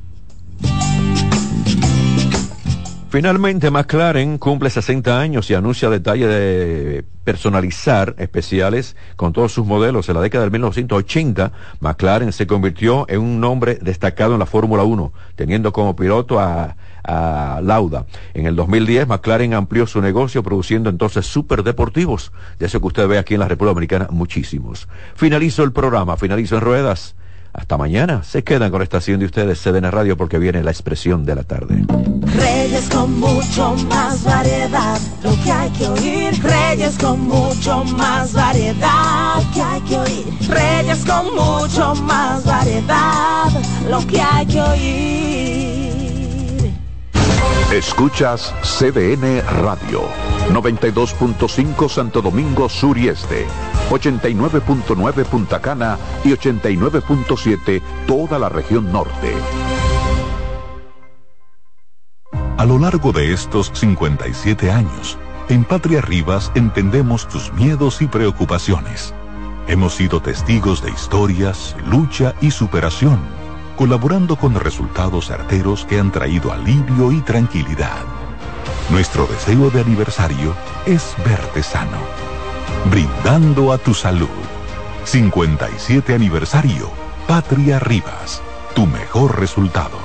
[3.10, 10.10] Finalmente, McLaren cumple 60 años y anuncia detalles de personalizar especiales con todos sus modelos.
[10.10, 14.84] En la década de 1980, McLaren se convirtió en un nombre destacado en la Fórmula
[14.84, 18.06] 1, teniendo como piloto a, a, Lauda.
[18.34, 23.20] En el 2010, McLaren amplió su negocio produciendo entonces superdeportivos, de eso que usted ve
[23.20, 24.90] aquí en la República Dominicana, muchísimos.
[25.16, 27.16] Finalizo el programa, finalizo en ruedas
[27.58, 28.24] Hasta mañana.
[28.24, 31.44] Se quedan con la estación de ustedes, CDN Radio, porque viene la expresión de la
[31.44, 31.84] tarde.
[32.36, 36.44] Reyes con mucho más variedad, lo que hay que oír.
[36.44, 40.26] Reyes con mucho más variedad, lo que hay que oír.
[40.48, 43.50] Reyes con mucho más variedad,
[43.90, 46.07] lo que hay que oír.
[47.72, 50.04] Escuchas CDN Radio,
[50.54, 53.46] 92.5 Santo Domingo Sur y Este,
[53.90, 59.34] 89.9 Punta Cana y 89.7 toda la región norte.
[62.58, 65.18] A lo largo de estos 57 años,
[65.50, 69.14] en Patria Rivas entendemos tus miedos y preocupaciones.
[69.68, 73.20] Hemos sido testigos de historias, lucha y superación,
[73.78, 78.04] colaborando con resultados certeros que han traído alivio y tranquilidad.
[78.90, 80.54] Nuestro deseo de aniversario
[80.86, 82.00] es verte sano,
[82.90, 84.28] brindando a tu salud.
[85.06, 86.90] 57 aniversario,
[87.28, 88.42] Patria Rivas,
[88.74, 89.98] tu mejor resultado.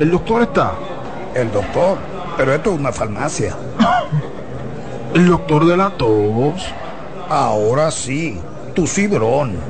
[0.00, 0.72] ¿El doctor está?
[1.34, 1.98] El doctor,
[2.38, 3.54] pero esto es una farmacia.
[5.12, 6.64] ¿El doctor de la tos?
[7.28, 8.40] Ahora sí,
[8.74, 9.69] tu cibrón.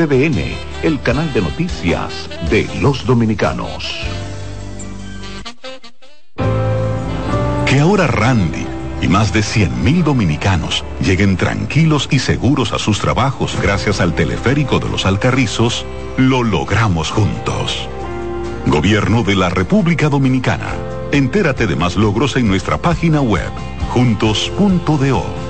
[0.00, 4.00] CDN, el canal de noticias de los dominicanos.
[7.66, 8.66] Que ahora Randy
[9.02, 14.78] y más de 100.000 dominicanos lleguen tranquilos y seguros a sus trabajos gracias al teleférico
[14.78, 15.84] de los Alcarrizos,
[16.16, 17.86] lo logramos juntos.
[18.68, 20.70] Gobierno de la República Dominicana.
[21.12, 23.50] Entérate de más logros en nuestra página web,
[23.90, 25.49] juntos.do.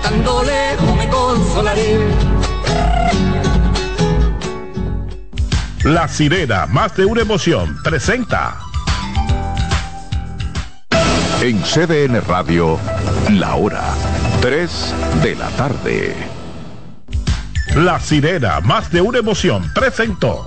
[0.00, 1.98] cantando lejos me consolaré.
[5.84, 8.58] La sirena, más de una emoción, presenta.
[11.40, 12.78] En CDN Radio,
[13.30, 13.82] la hora
[14.40, 16.14] 3 de la tarde.
[17.74, 20.46] La sirena, más de una emoción, presentó.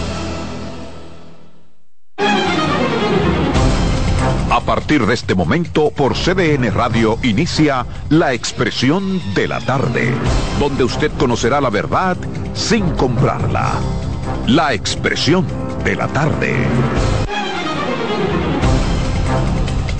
[4.61, 10.13] A partir de este momento, por CDN Radio inicia La Expresión de la Tarde,
[10.59, 12.15] donde usted conocerá la verdad
[12.53, 13.73] sin comprarla.
[14.45, 15.47] La Expresión
[15.83, 16.55] de la Tarde.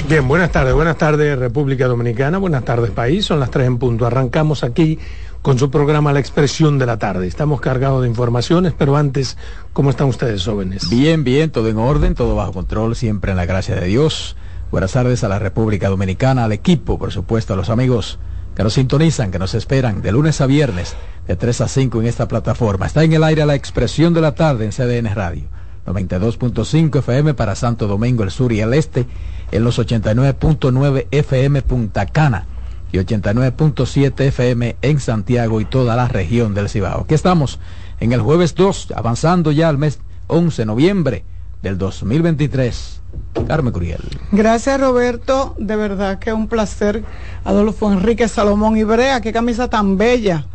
[0.07, 4.05] Bien, buenas tardes, buenas tardes República Dominicana, buenas tardes país, son las tres en punto.
[4.05, 4.99] Arrancamos aquí
[5.41, 7.26] con su programa La Expresión de la Tarde.
[7.26, 9.38] Estamos cargados de informaciones, pero antes,
[9.74, 10.88] ¿cómo están ustedes jóvenes?
[10.88, 14.38] Bien, bien, todo en orden, todo bajo control, siempre en la gracia de Dios.
[14.72, 18.20] Buenas tardes a la República Dominicana, al equipo, por supuesto, a los amigos
[18.56, 20.96] que nos sintonizan, que nos esperan de lunes a viernes,
[21.28, 22.86] de 3 a 5 en esta plataforma.
[22.86, 25.44] Está en el aire la expresión de la tarde en CDN Radio.
[25.86, 29.08] 92.5 FM para Santo Domingo, el sur y el este,
[29.52, 32.46] en los 89.9 FM Punta Cana
[32.94, 37.02] y 89.7 FM en Santiago y toda la región del Cibao.
[37.02, 37.60] Aquí estamos
[38.00, 41.26] en el jueves 2, avanzando ya al mes 11 de noviembre
[41.62, 43.01] del 2023.
[43.47, 44.01] Carmen Curiel.
[44.32, 47.03] Gracias Roberto, de verdad que un placer.
[47.43, 50.45] Adolfo Enrique Salomón Ibrea, qué camisa tan bella,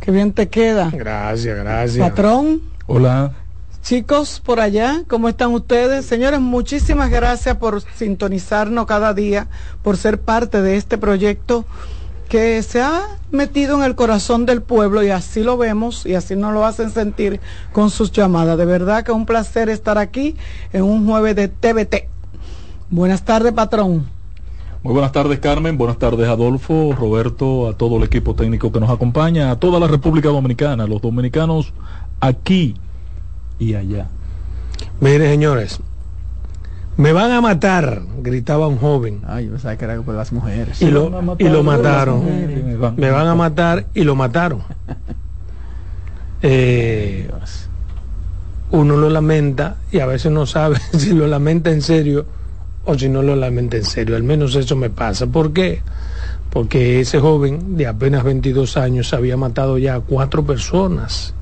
[0.00, 0.90] qué bien te queda.
[0.92, 2.08] Gracias, gracias.
[2.08, 2.62] Patrón.
[2.86, 3.32] Hola.
[3.82, 6.06] Chicos, por allá, ¿cómo están ustedes?
[6.06, 9.48] Señores, muchísimas gracias por sintonizarnos cada día,
[9.82, 11.66] por ser parte de este proyecto
[12.28, 16.36] que se ha metido en el corazón del pueblo y así lo vemos y así
[16.36, 17.40] nos lo hacen sentir
[17.72, 18.58] con sus llamadas.
[18.58, 20.36] De verdad que es un placer estar aquí
[20.72, 22.08] en un jueves de TVT.
[22.90, 24.06] Buenas tardes, patrón.
[24.82, 25.78] Muy buenas tardes, Carmen.
[25.78, 29.86] Buenas tardes, Adolfo, Roberto, a todo el equipo técnico que nos acompaña, a toda la
[29.86, 31.72] República Dominicana, los dominicanos
[32.20, 32.74] aquí
[33.58, 34.08] y allá.
[35.00, 35.80] Mire, señores,
[36.96, 39.20] me van a matar, gritaba un joven.
[39.26, 40.80] Ay, yo pensaba que era por las mujeres.
[40.80, 42.24] Y lo, y lo mataron.
[42.24, 44.62] Me van- Me van a matar y lo mataron.
[46.42, 47.28] Eh,
[48.70, 52.26] uno lo lamenta y a veces no sabe si lo lamenta en serio
[52.84, 54.16] o si no lo lamenta en serio.
[54.16, 55.26] Al menos eso me pasa.
[55.26, 55.80] ¿Por qué?
[56.50, 61.34] Porque ese joven de apenas 22 años había matado ya a cuatro personas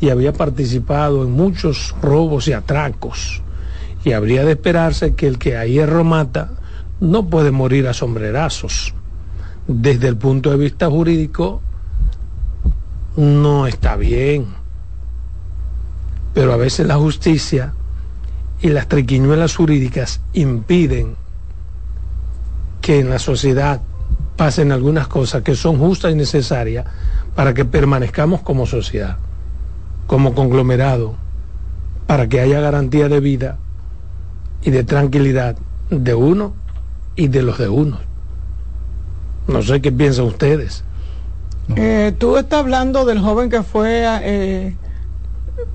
[0.00, 3.40] y había participado en muchos robos y atracos.
[4.04, 6.50] Y habría de esperarse que el que a hierro mata
[7.00, 8.94] no puede morir a sombrerazos.
[9.66, 11.62] Desde el punto de vista jurídico,
[13.16, 14.46] no está bien.
[16.34, 17.74] Pero a veces la justicia
[18.60, 21.16] y las triquiñuelas jurídicas impiden
[22.80, 23.80] que en la sociedad
[24.36, 26.84] pasen algunas cosas que son justas y necesarias
[27.34, 29.16] para que permanezcamos como sociedad,
[30.06, 31.14] como conglomerado,
[32.06, 33.58] para que haya garantía de vida
[34.64, 35.56] y de tranquilidad
[35.90, 36.54] de uno
[37.16, 37.98] y de los de uno.
[39.46, 40.84] No sé qué piensan ustedes.
[41.76, 44.74] Eh, tú estás hablando del joven que fue eh,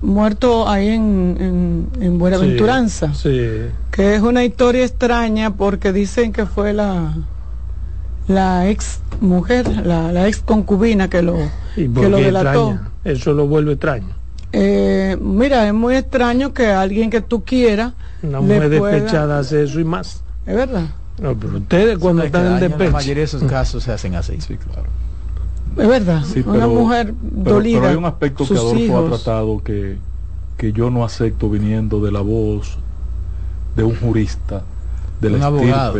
[0.02, 3.48] muerto ahí en, en, en Buenaventuranza, Sí.
[3.92, 7.14] que es una historia extraña porque dicen que fue la
[8.28, 11.36] la ex mujer, la, la ex concubina que lo,
[11.76, 12.70] ¿Y por que lo delató.
[12.72, 12.92] extraña?
[13.04, 14.14] Eso lo vuelve extraño.
[14.52, 17.94] Eh, mira, es muy extraño que alguien que tú quieras
[18.24, 20.24] Una le mujer pueda- despechada hace eso y más.
[20.46, 20.86] Es verdad.
[21.20, 22.92] No, pero ustedes cuando están en La despecho.
[22.92, 24.40] mayoría de esos casos se hacen así.
[24.42, 24.88] Sí, claro.
[25.78, 26.24] Es verdad.
[26.26, 27.80] Sí, una mujer pero- dolida.
[27.80, 29.06] Pero hay un aspecto que Adolfo hijos.
[29.14, 29.98] ha tratado que,
[30.58, 32.78] que yo no acepto viniendo de la voz
[33.76, 34.64] de un jurista,
[35.22, 36.00] de la Un abogado.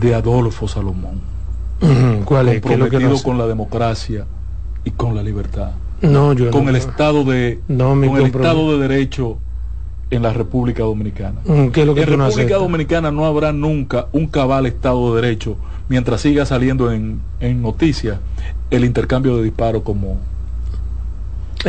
[0.00, 1.20] de Adolfo Salomón.
[1.80, 2.62] Ujú, ¿Cuál es?
[2.62, 4.26] ¿Qué es lo que comprometido no con la democracia
[4.84, 5.70] y con la libertad.
[6.02, 6.70] No, yo con no.
[6.70, 9.38] el estado de No con el estado de derecho
[10.10, 11.40] en la República Dominicana.
[11.44, 12.58] Mm, ¿Qué es lo que en República aceptas?
[12.60, 15.56] Dominicana no habrá nunca un cabal estado de derecho
[15.88, 18.18] mientras siga saliendo en, en noticias
[18.70, 20.18] el intercambio de disparos como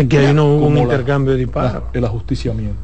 [0.10, 1.74] que ahí no un la- intercambio de disparos.
[1.74, 2.76] la- el ajusticiamiento.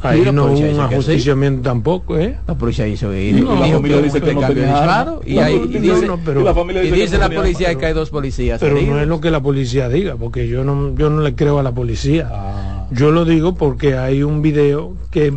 [0.00, 2.36] Ahí no hubo un ajusticiamiento tampoco, ¿eh?
[2.46, 5.38] La policía hizo y, No, y la dijo familia que dice que no tenía y,
[5.38, 7.40] ahí- y dice, no, pero- y la familia y dice que dice no la tenía
[7.42, 10.62] policía que hay dos policías Pero no es lo que la policía diga, porque yo
[10.62, 12.28] no, yo no le creo a la policía.
[12.30, 12.86] Ah.
[12.92, 15.32] Yo lo digo porque hay un video que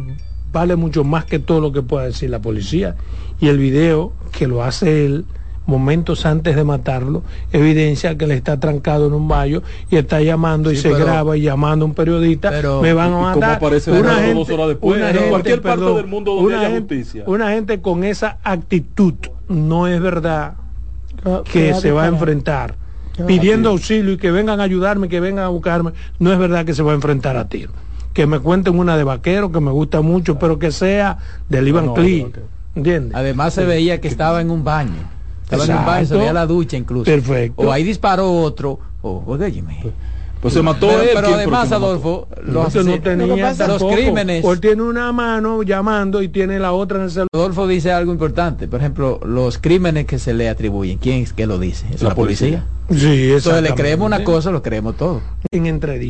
[0.54, 2.96] vale mucho más que todo lo que pueda decir la policía.
[3.40, 5.26] Y el video que lo hace él
[5.66, 10.72] momentos antes de matarlo, evidencia que le está trancado en un baño y está llamando
[10.72, 13.54] y se pero- graba y llamando a un periodista, Pero- me van a ¿y matar.
[13.56, 14.98] aparece Una grabado dos horas después?
[14.98, 17.24] una En gente, cualquier parte del mundo donde una haya gente- justicia.
[17.28, 19.14] Una gente con esa actitud
[19.48, 20.54] no es verdad
[21.52, 22.76] Que se va a enfrentar
[23.28, 25.92] pidiendo auxilio y que vengan a ayudarme, que vengan a buscarme.
[26.18, 27.72] No es verdad que se va a enfrentar a tiro.
[28.14, 31.86] Que me cuenten una de vaquero que me gusta mucho, pero que sea del Ivan
[31.88, 32.32] no, vaquero.
[32.76, 33.14] ¿Entiendes?
[33.16, 35.04] Además se veía que estaba en un baño.
[35.52, 37.06] Estaba en se veía la ducha incluso.
[37.06, 37.62] Perfecto.
[37.62, 38.80] O ahí disparó otro.
[39.02, 39.78] O, óyeme.
[40.42, 41.10] Pues se mató pero, él.
[41.14, 41.72] pero ¿quién fue además?
[41.72, 44.44] Adolfo, los, no lo los crímenes.
[44.44, 47.30] O él tiene una mano llamando y tiene la otra en el celular.
[47.32, 48.68] Adolfo dice algo importante.
[48.68, 50.98] Por ejemplo, los crímenes que se le atribuyen.
[50.98, 51.86] ¿Quién es que lo dice?
[51.94, 52.66] ¿Es La la, policía?
[52.90, 55.22] Sí, Entonces le creemos una cosa, lo creemos todo.
[55.52, 56.10] En entredicho.